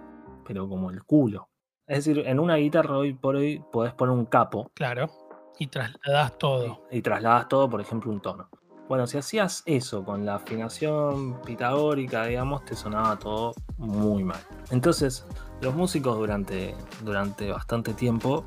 [0.46, 1.50] pero como el culo.
[1.88, 5.10] Es decir, en una guitarra hoy por hoy podés poner un capo Claro.
[5.58, 6.84] Y trasladas todo.
[6.91, 8.50] y trasladas todo, por ejemplo, un tono.
[8.88, 14.39] Bueno, si hacías eso con la afinación pitagórica, digamos, te sonaba todo muy mal.
[14.69, 15.26] Entonces,
[15.62, 18.45] los músicos durante, durante bastante tiempo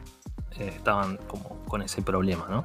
[0.59, 2.63] eh, estaban como con ese problema, ¿no?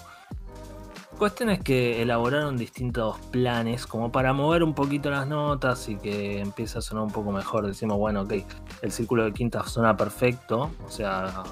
[1.17, 6.41] Cuestión es que elaboraron distintos planes como para mover un poquito las notas y que
[6.41, 7.65] empiece a sonar un poco mejor.
[7.65, 8.33] Decimos, bueno, ok,
[8.81, 11.43] el círculo de quintas suena perfecto, o sea,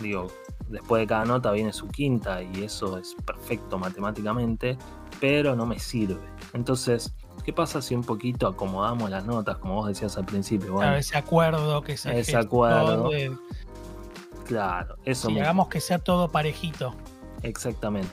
[0.00, 0.28] digo,
[0.68, 4.78] después de cada nota viene su quinta y eso es perfecto matemáticamente,
[5.20, 6.20] pero no me sirve.
[6.52, 7.12] Entonces,
[7.44, 10.68] ¿qué pasa si un poquito acomodamos las notas, como vos decías al principio?
[10.74, 13.08] Bueno, Claro, ese acuerdo que se Ese acuerdo.
[13.08, 13.36] de-
[14.44, 15.42] claro, eso si mismo.
[15.42, 16.94] hagamos que sea todo parejito.
[17.42, 18.12] Exactamente.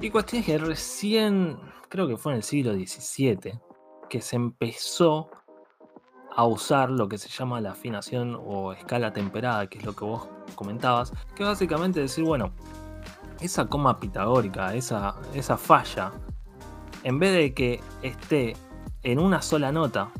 [0.00, 1.58] Y cuestión es que recién,
[1.88, 3.58] creo que fue en el siglo XVII,
[4.08, 5.28] que se empezó
[6.36, 10.04] a usar lo que se llama la afinación o escala temperada, que es lo que
[10.04, 12.52] vos comentabas, que básicamente decir, bueno,
[13.40, 16.12] esa coma pitagórica, esa, esa falla,
[17.02, 18.56] en vez de que esté
[19.02, 20.12] en una sola nota,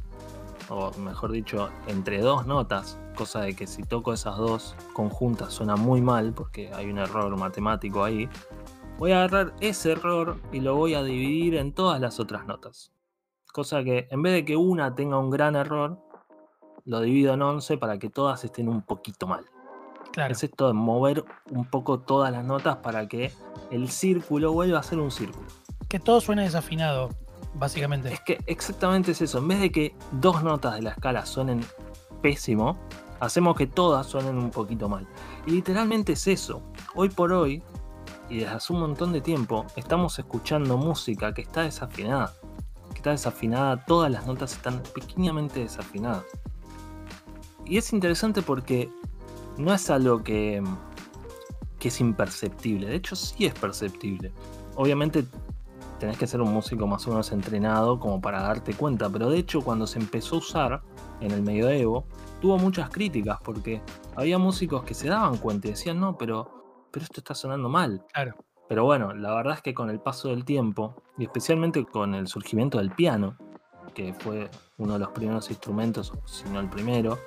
[0.70, 5.76] o mejor dicho, entre dos notas, cosa de que si toco esas dos conjuntas suena
[5.76, 8.28] muy mal porque hay un error matemático ahí,
[8.98, 12.92] voy a agarrar ese error y lo voy a dividir en todas las otras notas.
[13.52, 15.98] Cosa que en vez de que una tenga un gran error,
[16.84, 19.44] lo divido en 11 para que todas estén un poquito mal.
[20.12, 20.32] Claro.
[20.32, 23.30] Es esto de mover un poco todas las notas para que
[23.70, 25.46] el círculo vuelva a ser un círculo.
[25.88, 27.10] Que todo suene desafinado,
[27.54, 28.12] básicamente.
[28.12, 29.38] Es que exactamente es eso.
[29.38, 31.60] En vez de que dos notas de la escala suenen
[32.22, 32.76] pésimo,
[33.20, 35.06] hacemos que todas suenen un poquito mal.
[35.46, 36.62] Y literalmente es eso.
[36.94, 37.62] Hoy por hoy,
[38.28, 42.34] y desde hace un montón de tiempo, estamos escuchando música que está desafinada.
[42.90, 46.24] Que está desafinada, todas las notas están pequeñamente desafinadas.
[47.64, 48.90] Y es interesante porque
[49.58, 50.62] no es algo que,
[51.80, 52.86] es imperceptible.
[52.86, 54.32] De hecho, sí es perceptible.
[54.76, 55.24] Obviamente
[55.98, 59.38] tenés que ser un músico más o menos entrenado como para darte cuenta, pero de
[59.38, 60.82] hecho cuando se empezó a usar
[61.20, 62.04] en el medioevo,
[62.40, 63.82] tuvo muchas críticas porque
[64.14, 66.57] había músicos que se daban cuenta y decían, no, pero,
[66.90, 68.04] pero esto está sonando mal.
[68.12, 68.34] Claro.
[68.68, 72.28] Pero bueno, la verdad es que con el paso del tiempo, y especialmente con el
[72.28, 73.36] surgimiento del piano,
[73.94, 77.18] que fue uno de los primeros instrumentos, si no el primero,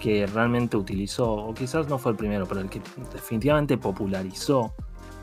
[0.00, 2.80] que realmente utilizó, o quizás no fue el primero, pero el que
[3.12, 4.74] definitivamente popularizó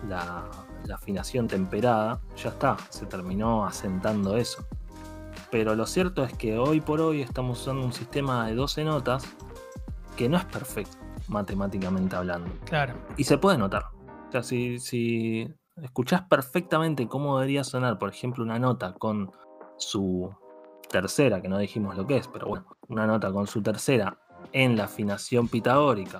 [0.08, 0.46] la,
[0.86, 4.66] la afinación temperada, ya está, se terminó asentando eso.
[5.50, 9.26] Pero lo cierto es que hoy por hoy estamos usando un sistema de 12 notas
[10.16, 12.52] que no es perfecto, matemáticamente hablando.
[12.66, 12.94] Claro.
[13.18, 13.86] Y se puede notar.
[14.28, 15.48] O sea, si, si
[15.82, 19.32] escuchás perfectamente cómo debería sonar, por ejemplo, una nota con
[19.78, 20.30] su
[20.90, 24.18] tercera, que no dijimos lo que es, pero bueno, una nota con su tercera
[24.52, 26.20] en la afinación pitagórica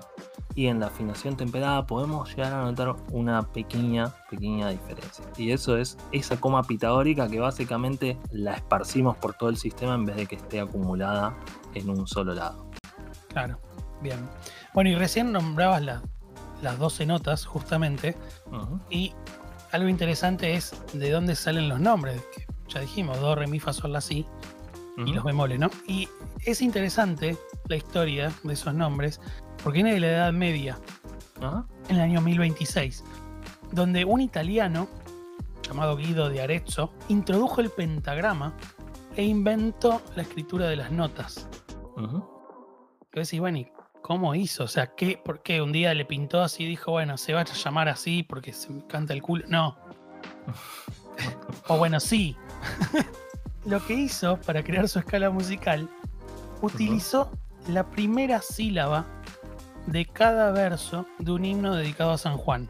[0.56, 5.26] y en la afinación temperada, podemos llegar a notar una pequeña, pequeña diferencia.
[5.38, 10.06] Y eso es esa coma pitagórica que básicamente la esparcimos por todo el sistema en
[10.06, 11.38] vez de que esté acumulada
[11.74, 12.70] en un solo lado.
[13.28, 13.60] Claro.
[14.06, 14.30] Bien.
[14.74, 16.02] Bueno, y recién nombrabas la-
[16.62, 18.16] las 12 notas, justamente.
[18.92, 19.14] Y
[19.72, 22.22] algo interesante es de dónde salen los nombres.
[22.36, 24.26] Que ya dijimos, do, re, mi, fa, sol, la, si.
[24.98, 25.70] y los bemoles, ¿no?
[25.88, 26.08] Y
[26.46, 27.36] es interesante
[27.68, 29.20] la historia de esos nombres,
[29.64, 30.80] porque viene de la Edad Media,
[31.90, 33.04] en el año 1026,
[33.72, 34.88] donde un italiano
[35.64, 38.54] llamado Guido de Arezzo introdujo el pentagrama
[39.18, 41.50] e inventó la escritura de las notas.
[43.12, 43.68] Que decís, bueno, ¿y
[44.06, 44.66] cómo hizo?
[44.66, 47.42] O sea, ¿qué, ¿por qué un día le pintó así y dijo, bueno, se va
[47.42, 49.46] a llamar así porque se me canta el culo?
[49.48, 49.76] No.
[51.68, 52.38] o bueno, sí.
[53.66, 55.90] Lo que hizo para crear su escala musical,
[56.62, 57.32] utilizó
[57.68, 59.08] la primera sílaba
[59.88, 62.70] de cada verso de un himno dedicado a San Juan.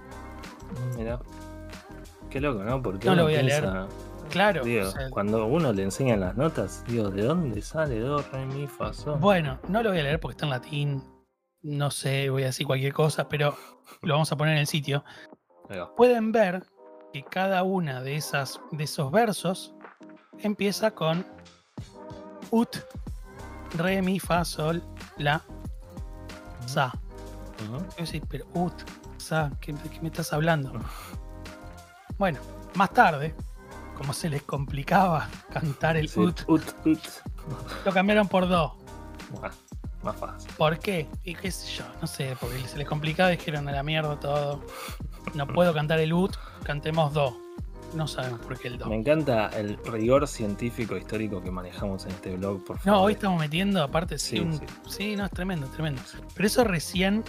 [0.95, 1.19] Mira.
[2.29, 2.81] Qué loco, ¿no?
[2.81, 3.69] Porque No uno lo voy a leer.
[4.29, 4.63] Claro.
[4.63, 8.45] digo, o sea, cuando uno le enseñan las notas, digo, ¿de dónde sale do, re,
[8.45, 9.19] mi, fa, sol?
[9.19, 11.14] Bueno, no lo voy a leer porque está en latín.
[11.65, 13.57] No sé, voy a decir cualquier cosa, pero
[14.03, 15.03] lo vamos a poner en el sitio.
[15.97, 16.63] Pueden ver
[17.11, 19.73] que cada una de, esas, de esos versos
[20.37, 21.25] empieza con
[22.51, 22.77] ut,
[23.77, 24.83] re, mi, fa, sol,
[25.17, 25.41] la,
[26.67, 26.93] sa.
[27.97, 28.73] Yo pero ut,
[29.17, 30.71] sa, ¿qué, qué me estás hablando?
[32.19, 32.41] Bueno,
[32.75, 33.33] más tarde,
[33.97, 36.99] como se les complicaba cantar el Sí, ut, ut, ut.
[37.83, 38.77] lo cambiaron por do.
[40.05, 40.49] Más fácil.
[40.57, 41.07] ¿Por qué?
[41.23, 44.63] Y qué sé yo, no sé, porque se les complicaba, dijeron a la mierda todo.
[45.33, 47.37] No puedo cantar el ut, cantemos do.
[47.93, 48.87] No sabemos por qué el do.
[48.87, 52.99] Me encanta el rigor científico histórico que manejamos en este blog, por favor.
[52.99, 54.65] No, hoy estamos metiendo, aparte, sí, Sí, un- sí.
[54.87, 56.01] sí, no, es tremendo, tremendo.
[56.33, 57.23] Pero eso recién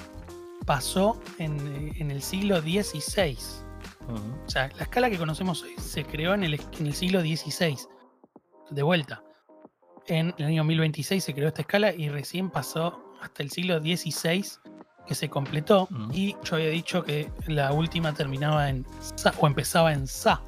[0.65, 3.37] pasó en, en el siglo XVI.
[4.09, 7.77] O sea, la escala que conocemos hoy se creó en el, en el siglo XVI.
[8.71, 9.23] De vuelta.
[10.09, 14.45] En el año 1026 se creó esta escala y recién pasó hasta el siglo XVI
[15.07, 15.89] que se completó.
[16.13, 20.43] Y yo había dicho que la última terminaba en Sa o empezaba en Sa.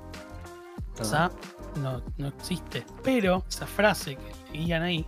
[1.00, 1.30] Sa
[1.76, 2.84] no, no existe.
[3.02, 5.06] Pero esa frase que leían ahí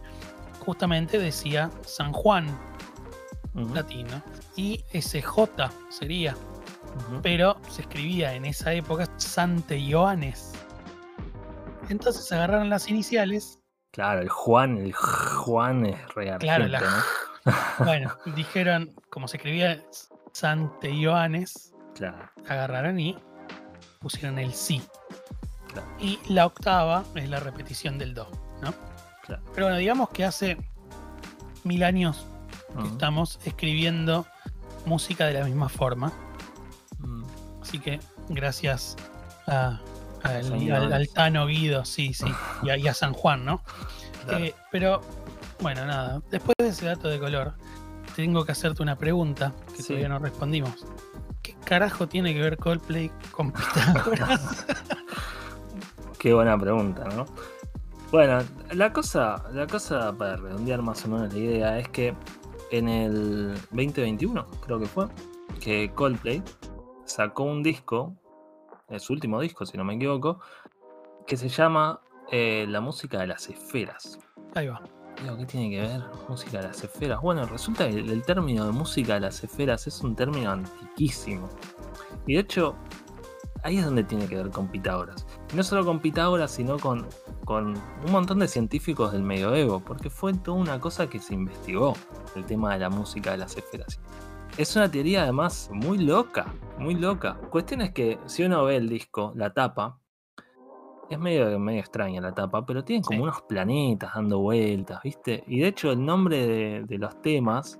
[0.61, 2.47] justamente decía San Juan
[3.55, 4.23] latino
[4.57, 6.35] y SJ sería
[7.23, 10.53] pero se escribía en esa época Sante Ioannes.
[11.89, 13.60] Entonces agarraron las iniciales,
[13.93, 17.55] Claro, el Juan, el Juan es re Claro, argento, la- ¿no?
[17.85, 19.83] bueno, dijeron, como se escribía
[20.33, 23.19] Sante Ioannes, Claro, agarraron y
[24.01, 24.81] pusieron el sí.
[25.73, 25.87] Claro.
[26.01, 28.29] Y la octava es la repetición del do,
[28.63, 28.73] ¿no?
[29.23, 29.43] claro.
[29.55, 30.57] Pero bueno, digamos que hace
[31.65, 32.27] mil años
[32.81, 34.27] que estamos escribiendo
[34.87, 36.13] música de la misma forma.
[36.99, 37.25] Mm.
[37.61, 38.97] Así que gracias
[39.47, 39.81] a-
[40.23, 42.27] al, Tano Guido, sí, sí,
[42.63, 43.63] y a, y a San Juan, ¿no?
[44.25, 44.45] Claro.
[44.45, 45.01] Eh, pero,
[45.61, 47.55] bueno, nada, después de ese dato de color,
[48.17, 49.89] tengo que hacerte una pregunta que Sí.
[49.89, 50.87] todavía no respondimos.
[51.43, 54.67] ¿Qué carajo tiene que ver Coldplay con Pitágoras?
[56.19, 57.25] Qué buena pregunta, ¿no?
[58.11, 58.41] Bueno,
[58.73, 62.15] la cosa, la cosa para redondear más o menos la idea es que
[62.73, 65.07] en el 2021, creo que fue,
[65.61, 66.43] que Coldplay
[67.07, 68.15] sacó un disco,
[68.91, 70.41] es su último disco, si no me equivoco,
[71.27, 72.01] que se llama
[72.31, 74.19] eh, La música de las esferas.
[74.55, 74.83] Ahí va.
[75.23, 77.21] Digo, ¿qué tiene que ver música de las esferas?
[77.21, 81.49] Bueno, resulta que el, el término de música de las esferas es un término antiquísimo.
[82.27, 82.77] Y de hecho,
[83.63, 85.27] ahí es donde tiene que ver con Pitágoras.
[85.53, 87.07] Y no solo con Pitágoras, sino con,
[87.45, 91.95] con un montón de científicos del medioevo, porque fue toda una cosa que se investigó,
[92.35, 94.01] el tema de la música de las esferas.
[94.57, 97.35] Es una teoría además muy loca, muy loca.
[97.51, 99.99] Cuestión es que si uno ve el disco, la tapa,
[101.09, 103.23] es medio, medio extraña la tapa, pero tienen como Sí.
[103.23, 105.43] unos planetas dando vueltas, ¿viste?
[105.47, 107.79] Y de hecho el nombre de, de los temas,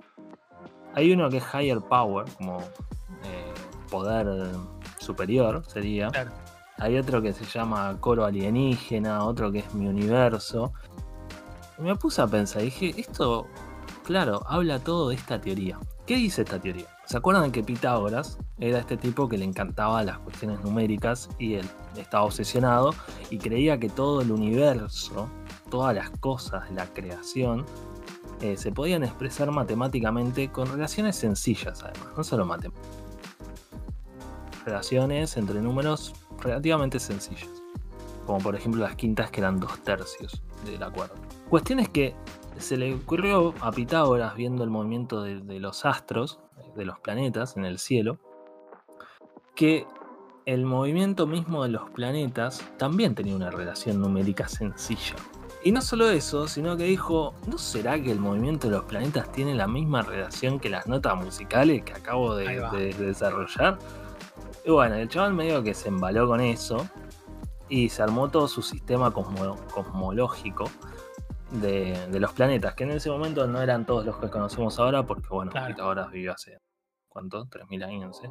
[0.95, 3.53] hay uno que es Higher Power, como eh,
[3.89, 4.27] poder
[4.99, 6.09] superior sería.
[6.09, 6.31] Claro.
[6.79, 10.73] Hay otro que se llama Coro Alienígena, otro que es Mi Universo.
[11.77, 13.45] Y me puse a pensar, dije, esto,
[14.03, 15.79] claro, habla todo de esta teoría.
[16.11, 16.87] ¿Qué dice esta teoría?
[17.05, 21.65] ¿Se acuerdan que Pitágoras era este tipo que le encantaba las cuestiones numéricas y él
[21.95, 22.93] estaba obsesionado
[23.29, 25.29] y creía que todo el universo,
[25.69, 27.65] todas las cosas la creación,
[28.41, 32.89] eh, se podían expresar matemáticamente con relaciones sencillas además, no solo matemáticas.
[34.65, 37.47] Relaciones entre números relativamente sencillas,
[38.25, 41.15] como por ejemplo las quintas que eran dos tercios de la cuerda.
[41.49, 42.15] Cuestión es que
[42.57, 46.39] se le ocurrió a Pitágoras viendo el movimiento de, de los astros,
[46.75, 48.17] de los planetas en el cielo,
[49.55, 49.85] que
[50.45, 55.15] el movimiento mismo de los planetas también tenía una relación numérica sencilla.
[55.63, 59.31] Y no solo eso, sino que dijo, ¿no será que el movimiento de los planetas
[59.31, 62.71] tiene la misma relación que las notas musicales que acabo de, va.
[62.71, 63.77] de- de desarrollar?
[64.65, 66.87] Y bueno, el chaval medio que se embaló con eso
[67.69, 70.65] y se armó todo su sistema cosmo- cosmológico
[71.51, 75.03] de, de los planetas, que en ese momento no eran todos los que conocemos ahora,
[75.03, 75.67] porque bueno, Claro.
[75.67, 76.57] Pitágoras vivió hace,
[77.09, 77.45] ¿cuánto?
[77.49, 78.29] 3.000 años, sé.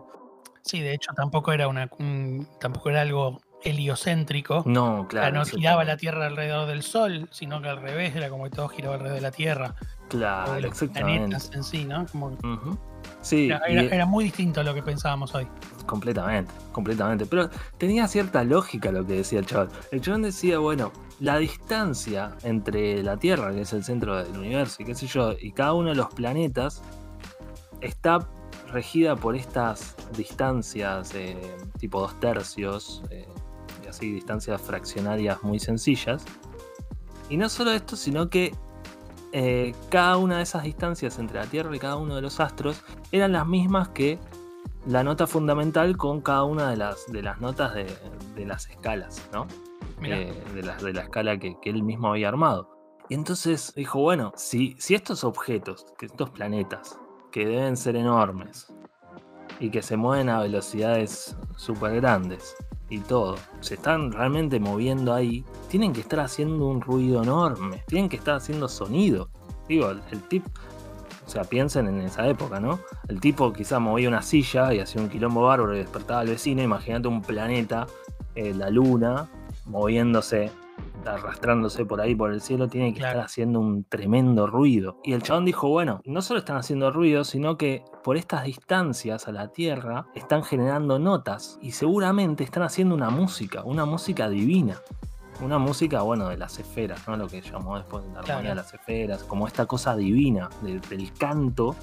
[0.62, 4.62] Sí, de hecho tampoco era una un- tampoco era algo heliocéntrico.
[4.66, 5.38] No, O sea, claro.
[5.38, 5.96] no giraba la.
[5.96, 9.23] Tierra alrededor del Sol, sino que al revés, era como que todo giraba alrededor de
[9.23, 9.75] la Tierra,
[10.08, 11.18] Claro, de los exactamente.
[11.29, 12.06] planetas en sí, ¿no?
[12.10, 12.37] Como.
[13.23, 15.46] Sí, era, y- era- era muy distinto a lo que pensábamos hoy.
[15.91, 17.27] Completamente, completamente.
[17.27, 19.71] Pero tenía cierta lógica lo que decía el chaval.
[19.91, 24.85] El chaval decía, bueno, la distancia entre la Tierra, que es el centro del universo
[24.85, 26.81] y qué sé yo, y cada uno de los planetas
[27.81, 28.29] está
[28.69, 31.37] regida por estas distancias eh,
[31.81, 33.27] tipo dos tercios, eh,
[33.85, 36.25] y así distancias fraccionarias muy sencillas.
[37.29, 38.55] Y no solo esto, sino que
[39.33, 42.81] eh, cada una de esas distancias entre la Tierra y cada uno de los astros
[43.11, 44.21] eran las mismas que
[44.87, 49.46] la nota fundamental con cada una de las, de las notas de, las escalas, ¿no?
[50.02, 52.70] Eh, de, la, de la escala que, él mismo había armado.
[53.08, 56.98] Y entonces dijo, bueno, si, si estos objetos, que estos planetas,
[57.31, 58.72] que deben ser enormes
[59.58, 62.56] y que se mueven a velocidades súper grandes
[62.88, 68.08] y todo, se están realmente moviendo ahí, tienen que estar haciendo un ruido enorme, tienen
[68.08, 69.28] que estar haciendo sonido.
[69.68, 70.46] Digo, el, el tip,
[71.31, 72.81] o sea, piensen en esa época, ¿no?
[73.06, 76.60] El tipo quizá movía una silla y hacía un quilombo bárbaro y despertaba al vecino.
[76.60, 77.87] Imagínate un planeta,
[78.35, 79.31] eh, la luna,
[79.64, 80.50] moviéndose,
[81.06, 84.98] arrastrándose por ahí por el cielo, tiene que estar haciendo un tremendo ruido.
[85.04, 89.28] Y el chabón dijo, bueno, no solo están haciendo ruido, sino que por estas distancias
[89.28, 94.81] a la Tierra están generando notas y seguramente están haciendo una música, una música divina
[95.41, 97.17] una música, bueno, de las esferas, ¿no?
[97.17, 101.13] Lo que llamó después de la armonía de las esferas, como esta cosa divina del
[101.19, 101.75] canto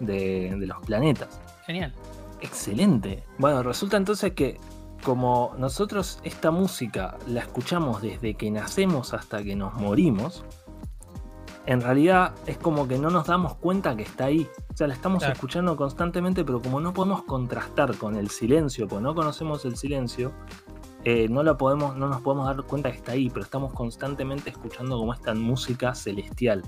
[0.00, 1.40] de, los planetas.
[1.66, 1.92] Genial.
[2.40, 3.22] Excelente.
[3.38, 4.58] Bueno, resulta entonces que
[5.02, 10.44] como nosotros esta música la escuchamos desde que nacemos hasta que nos morimos,
[11.66, 14.48] en realidad es como que no nos damos cuenta que está ahí.
[14.72, 19.00] O sea, la estamos escuchando constantemente, pero como no podemos contrastar con el silencio, pues
[19.02, 20.32] no conocemos el silencio,
[21.04, 24.50] eh, no, la podemos, no nos podemos dar cuenta que está ahí, pero estamos constantemente
[24.50, 26.62] escuchando como esta música celestial.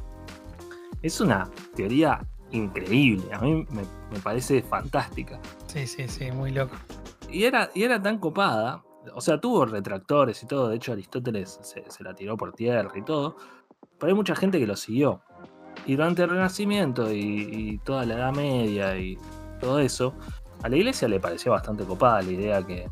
[1.03, 2.21] Es una teoría
[2.51, 5.41] increíble, a mí me, parece fantástica.
[5.67, 6.77] Sí, sí, sí, muy loco.
[7.31, 8.85] Y era, y era tan copada,
[9.15, 13.03] o sea, tuvo retractores y todo, de hecho Aristóteles se, la tiró por tierra y
[13.03, 13.37] todo,
[13.99, 15.23] pero hay mucha gente que lo siguió.
[15.87, 19.19] Y durante el Renacimiento y, y toda la Edad Media y
[19.61, 20.15] todo eso,
[20.63, 22.89] a la iglesia le pareció bastante copada la idea que,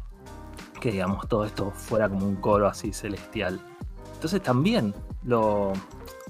[0.85, 3.59] que digamos todo esto fuera como un coro así celestial.
[4.13, 5.73] Entonces también lo,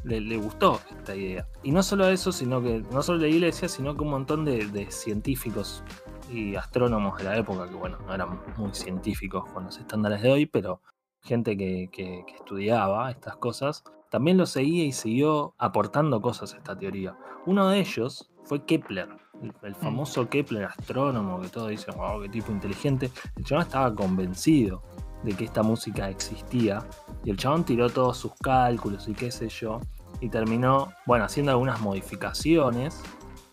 [0.05, 1.49] le, gustó esta idea.
[1.65, 4.87] Y no solo eso, sino que no solo la iglesia, sino que un montón de,
[4.93, 5.83] científicos
[6.31, 10.31] y astrónomos de la época, que bueno, no eran muy científicos con los estándares de
[10.31, 10.81] hoy, pero
[11.21, 13.83] gente que, que estudiaba estas cosas,
[14.15, 17.17] también lo seguía y siguió aportando cosas a esta teoría.
[17.47, 19.09] Uno de ellos fue Kepler,
[19.43, 19.75] el, mm.
[19.75, 23.11] famoso Kepler astrónomo que todos dicen, wow, qué tipo inteligente.
[23.35, 24.83] El chabón estaba convencido
[25.25, 26.87] de que esta música existía
[27.25, 29.81] y el chabón tiró todos sus cálculos y qué sé yo
[30.21, 33.03] y terminó, bueno, haciendo algunas modificaciones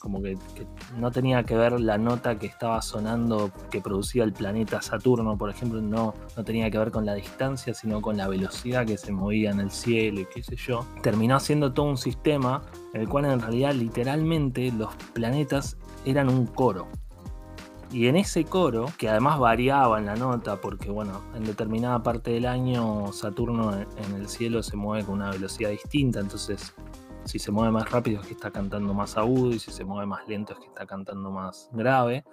[0.01, 0.35] como que,
[0.97, 5.51] no tenía que ver la nota que estaba sonando que producía el planeta Saturno, por
[5.51, 9.11] ejemplo, no, no tenía que ver con la distancia, sino con la velocidad que se
[9.11, 10.85] movía en el cielo y qué sé yo.
[11.03, 16.47] Terminó haciendo todo un sistema en el cual en realidad literalmente los planetas eran un
[16.47, 16.87] coro.
[17.91, 22.31] Y en ese coro, que además variaba en la nota, porque bueno, en determinada parte
[22.31, 26.73] del año Saturno en el cielo se mueve con una velocidad distinta, entonces
[27.25, 30.05] si se mueve más rápido es que está cantando más agudo y si se mueve
[30.05, 32.25] más lento es que está cantando más grave.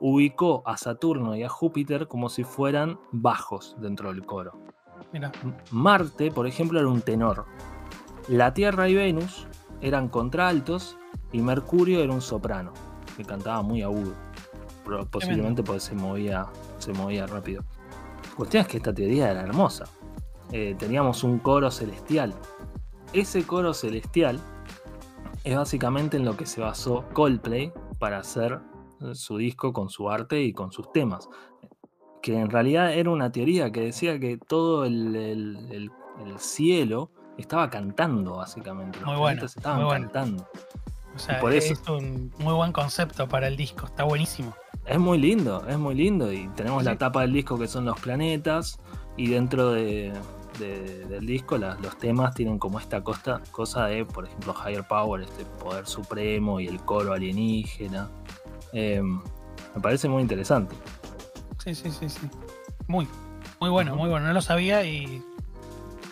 [0.00, 4.58] Ubicó a Saturno y a Júpiter como si fueran bajos dentro del coro.
[5.70, 7.44] Marte, por ejemplo, era un tenor.
[8.28, 9.46] La Tierra y Venus
[9.80, 10.96] eran contraltos
[11.32, 12.72] y Mercurio era un soprano,
[13.16, 14.14] que cantaba muy agudo.
[15.10, 16.46] Posiblemente porque se movía,
[16.78, 17.62] se movía rápido.
[18.30, 19.84] La cuestión es que esta teoría era hermosa.
[20.50, 22.34] Eh, teníamos un coro celestial
[23.12, 24.40] ese coro celestial
[25.44, 28.60] es básicamente en lo que se basó Coldplay para hacer
[29.14, 31.28] su disco con su arte y con sus temas.
[32.22, 35.90] Que en realidad era una teoría que decía que todo el,
[36.38, 39.00] cielo estaba cantando, básicamente.
[39.00, 40.48] Los muy bueno, estaban cantando.
[41.14, 44.54] O sea, por es un muy buen concepto para el disco, está buenísimo.
[44.86, 46.32] Es muy lindo, es muy lindo.
[46.32, 48.78] Y tenemos la tapa del disco que son los planetas.
[49.16, 50.12] Y dentro de,
[50.58, 55.86] del disco, los temas tienen como esta cosa de, por ejemplo, Higher Power, este poder
[55.86, 58.08] supremo y el coro alienígena.
[58.72, 59.20] Em,
[59.74, 60.74] me parece muy interesante.
[61.62, 62.28] Sí, sí, sí, sí.
[62.86, 63.06] Muy,
[63.60, 64.26] muy bueno, muy bueno.
[64.26, 65.22] No lo sabía y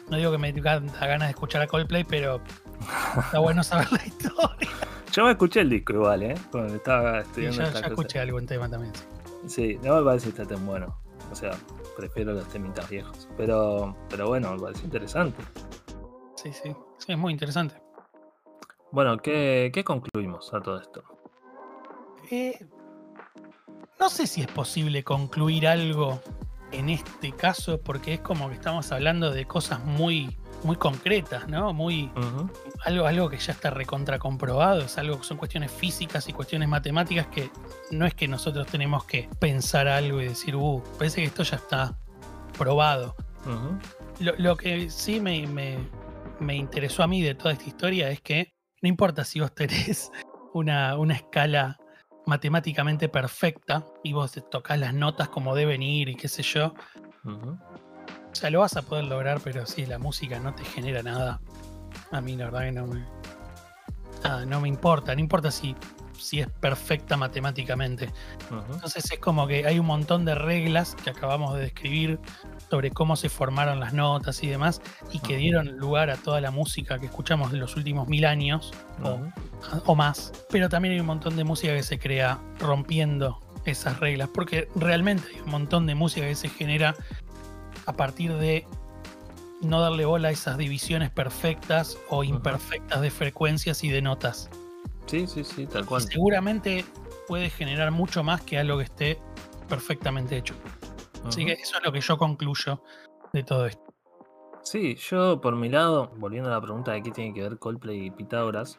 [0.09, 2.41] no digo que me da ganas de escuchar a Coldplay, pero
[3.17, 4.69] está bueno saber la historia.
[5.13, 6.35] Yo me escuché el disco igual, ¿eh?
[6.53, 7.65] Cuando estaba estudiando.
[7.73, 8.93] ya, escuché algún tema también.
[9.47, 10.97] Sí, no me parece que está tan bueno.
[11.33, 11.53] O sea,
[12.01, 13.29] prefiero los temitas viejos.
[13.37, 15.43] Pero, pero bueno, me parece interesante.
[16.37, 17.77] Sí, sí, sí, es muy interesante.
[18.91, 21.05] Bueno, ¿qué, concluimos a todo esto?
[22.31, 22.59] Eh,
[23.99, 26.21] no sé si es posible concluir algo
[26.73, 31.73] en este caso, porque es como que estamos hablando de cosas muy muy concretas, ¿no?
[31.73, 32.11] Muy
[32.85, 36.69] algo, algo que ya está recontra comprobado, es algo que son cuestiones físicas y cuestiones
[36.69, 37.51] matemáticas que
[37.91, 41.57] no es que nosotros tenemos que pensar algo y decir, uh, parece que esto ya
[41.57, 41.99] está
[42.57, 43.17] probado.
[44.19, 48.89] lo, que sí me, me, interesó a mí de toda esta historia es que no
[48.89, 50.11] importa si vos tenés
[50.55, 51.79] una, una escala
[52.27, 56.75] matemáticamente perfecta y vos tocas las notas como deben ir y qué sé yo.
[57.25, 61.41] O sea, lo vas a poder lograr, pero si la música no te genera nada,
[62.13, 63.05] a mí la verdad que no me,
[64.23, 65.15] nada, no me importa.
[65.15, 65.75] No importa si,
[66.21, 68.11] si es perfecta matemáticamente.
[68.73, 72.19] Entonces es como que hay un montón de reglas que acabamos de describir
[72.69, 74.81] sobre cómo se formaron las notas y demás,
[75.13, 78.73] y que dieron lugar a toda la música que escuchamos en los últimos mil años
[79.03, 79.21] o,
[79.87, 80.33] o más.
[80.51, 85.25] Pero también hay un montón de música que se crea rompiendo esas reglas, porque realmente
[85.35, 86.95] hay un montón de música que se genera
[87.87, 88.67] a partir de
[89.61, 94.49] no darle bola a esas divisiones perfectas o imperfectas de frecuencias y de notas.
[95.11, 96.03] Sí, sí, sí, tal cual.
[96.03, 96.85] seguramente
[97.27, 99.19] puede generar mucho más que algo que esté
[99.69, 100.55] perfectamente hecho.
[101.25, 102.81] Así que eso es lo que yo concluyo
[103.33, 103.83] de todo esto.
[104.63, 108.07] Sí, yo por mi lado, volviendo a la pregunta de qué tiene que ver Coldplay
[108.07, 108.79] y Pitágoras,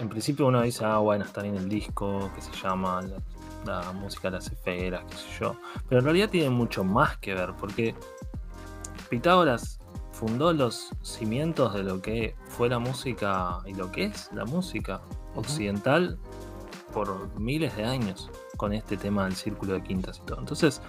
[0.00, 3.92] en principio uno dice, ah, bueno, está bien el disco, que se llama la, la
[3.92, 5.56] música de las esferas, qué sé yo,
[5.86, 7.94] pero en realidad tiene mucho más que ver, porque
[9.10, 9.80] Pitágoras
[10.12, 15.02] fundó los cimientos de lo que fue la música y lo que es la música
[15.36, 16.18] Occidental
[16.92, 20.38] por miles de años con este tema del círculo de quintas y todo.
[20.40, 20.80] Entonces,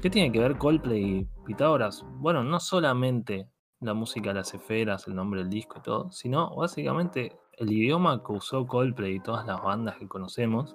[0.00, 2.04] ¿qué tiene que ver Coldplay y Pitágoras?
[2.16, 3.48] Bueno, no solamente
[3.80, 8.32] la música las esferas, el nombre del disco y todo, sino básicamente el idioma que
[8.32, 10.74] usó Coldplay y todas las bandas que conocemos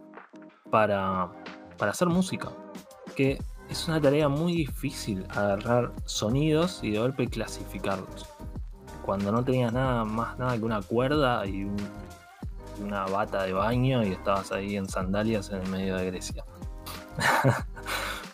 [0.72, 1.32] para,
[1.78, 2.50] para hacer música.
[3.16, 3.38] Que
[3.70, 8.26] es una tarea muy difícil agarrar sonidos y de golpe clasificarlos.
[9.06, 11.76] Cuando no tenías nada más nada que una cuerda y un-
[12.80, 16.46] una bata de baño y estabas ahí en sandalias en el medio de Grecia.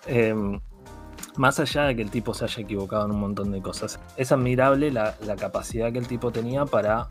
[0.06, 0.60] Em,
[1.38, 4.34] más allá de que el tipo se haya equivocado en un montón de cosas, es
[4.34, 7.10] admirable la, capacidad que el tipo tenía para,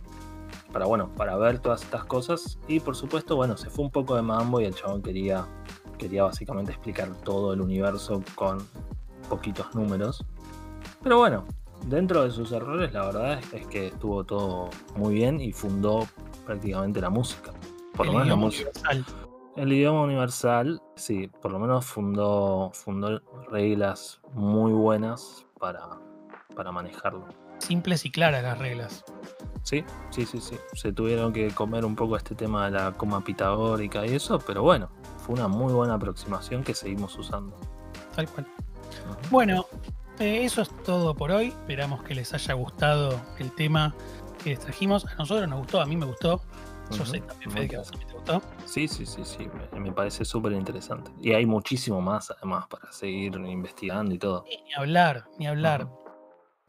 [0.73, 2.59] para, bueno, para ver todas estas cosas.
[2.69, 5.47] Y por supuesto, bueno, se fue un poco de mambo y el chabón quería,
[5.99, 8.59] quería básicamente explicar todo el universo con
[9.29, 10.25] poquitos números.
[11.03, 11.45] Pero bueno,
[11.85, 16.07] dentro de sus errores, la verdad es, que estuvo todo muy bien y fundó
[16.47, 17.53] prácticamente la música.
[17.95, 18.71] Por lo menos la idioma música.
[18.71, 19.05] universal.
[19.57, 23.21] El idioma universal, sí, por lo menos fundó, fundó
[23.51, 25.83] reglas muy buenas para,
[26.57, 27.27] para manejarlo.
[27.59, 29.05] Simples y claras las reglas.
[29.63, 30.57] Sí, sí, sí, sí.
[30.73, 34.63] Se tuvieron que comer un poco este tema de la coma pitagórica y eso, pero
[34.63, 37.57] bueno, fue una muy buena aproximación que seguimos usando.
[38.17, 38.47] Tal cual.
[39.31, 39.67] Bueno,
[40.23, 41.49] eh, eso es todo por hoy.
[41.49, 43.95] Esperamos que les haya gustado el tema
[44.43, 45.05] que les trajimos.
[45.05, 46.43] A nosotros nos gustó, a mí me gustó.
[46.91, 48.43] Yo sé también, Fede, que a también te gustó.
[48.67, 51.11] Sí, sí, sí, sí, me, me parece súper interesante.
[51.21, 54.45] Y hay muchísimo más además para seguir investigando y todo.
[54.51, 55.89] Y Ni hablar, ni hablar.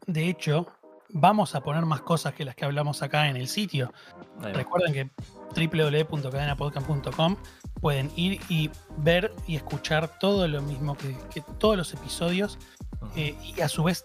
[0.06, 0.66] De hecho,
[1.10, 3.92] vamos a poner más cosas que las que hablamos acá en el sitio.
[4.40, 5.10] Recuerden que
[5.54, 7.36] www.cadenapodcast.com
[7.80, 12.58] pueden ir y ver y escuchar todo lo mismo que, que todos los episodios.
[13.16, 14.04] Eh, y a su vez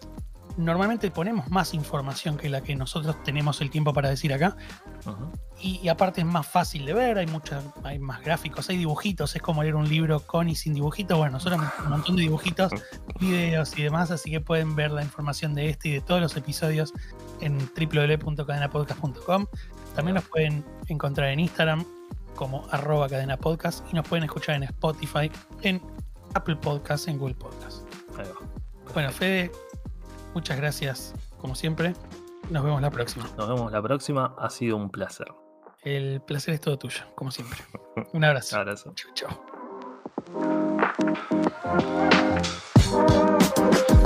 [0.56, 4.56] normalmente ponemos más información que la que nosotros tenemos el tiempo para decir acá
[5.58, 9.34] y, y aparte es más fácil de ver, hay mucha, hay más gráficos, hay dibujitos,
[9.36, 12.72] es como leer un libro con y sin dibujitos, bueno, nosotros un montón de dibujitos,
[13.20, 16.36] videos y demás, así que pueden ver la información de este y de todos los
[16.36, 16.92] episodios
[17.40, 19.46] en www.cadenapodcast.com.
[19.94, 21.84] También nos pueden encontrar en Instagram
[22.36, 25.30] como arroba cadenapodcast y nos pueden escuchar en Spotify,
[25.62, 25.82] en
[26.34, 27.89] Apple Podcasts, en Google Podcasts.
[28.94, 29.50] Bueno, Fede,
[30.34, 31.94] muchas gracias como siempre.
[32.50, 33.28] Nos vemos la próxima.
[33.36, 34.34] Nos vemos la próxima.
[34.38, 35.28] Ha sido un placer.
[35.82, 37.58] El placer es todo tuyo, como siempre.
[38.12, 38.56] Un abrazo.
[38.60, 38.92] Abrazo.
[38.94, 39.30] Chau, chau.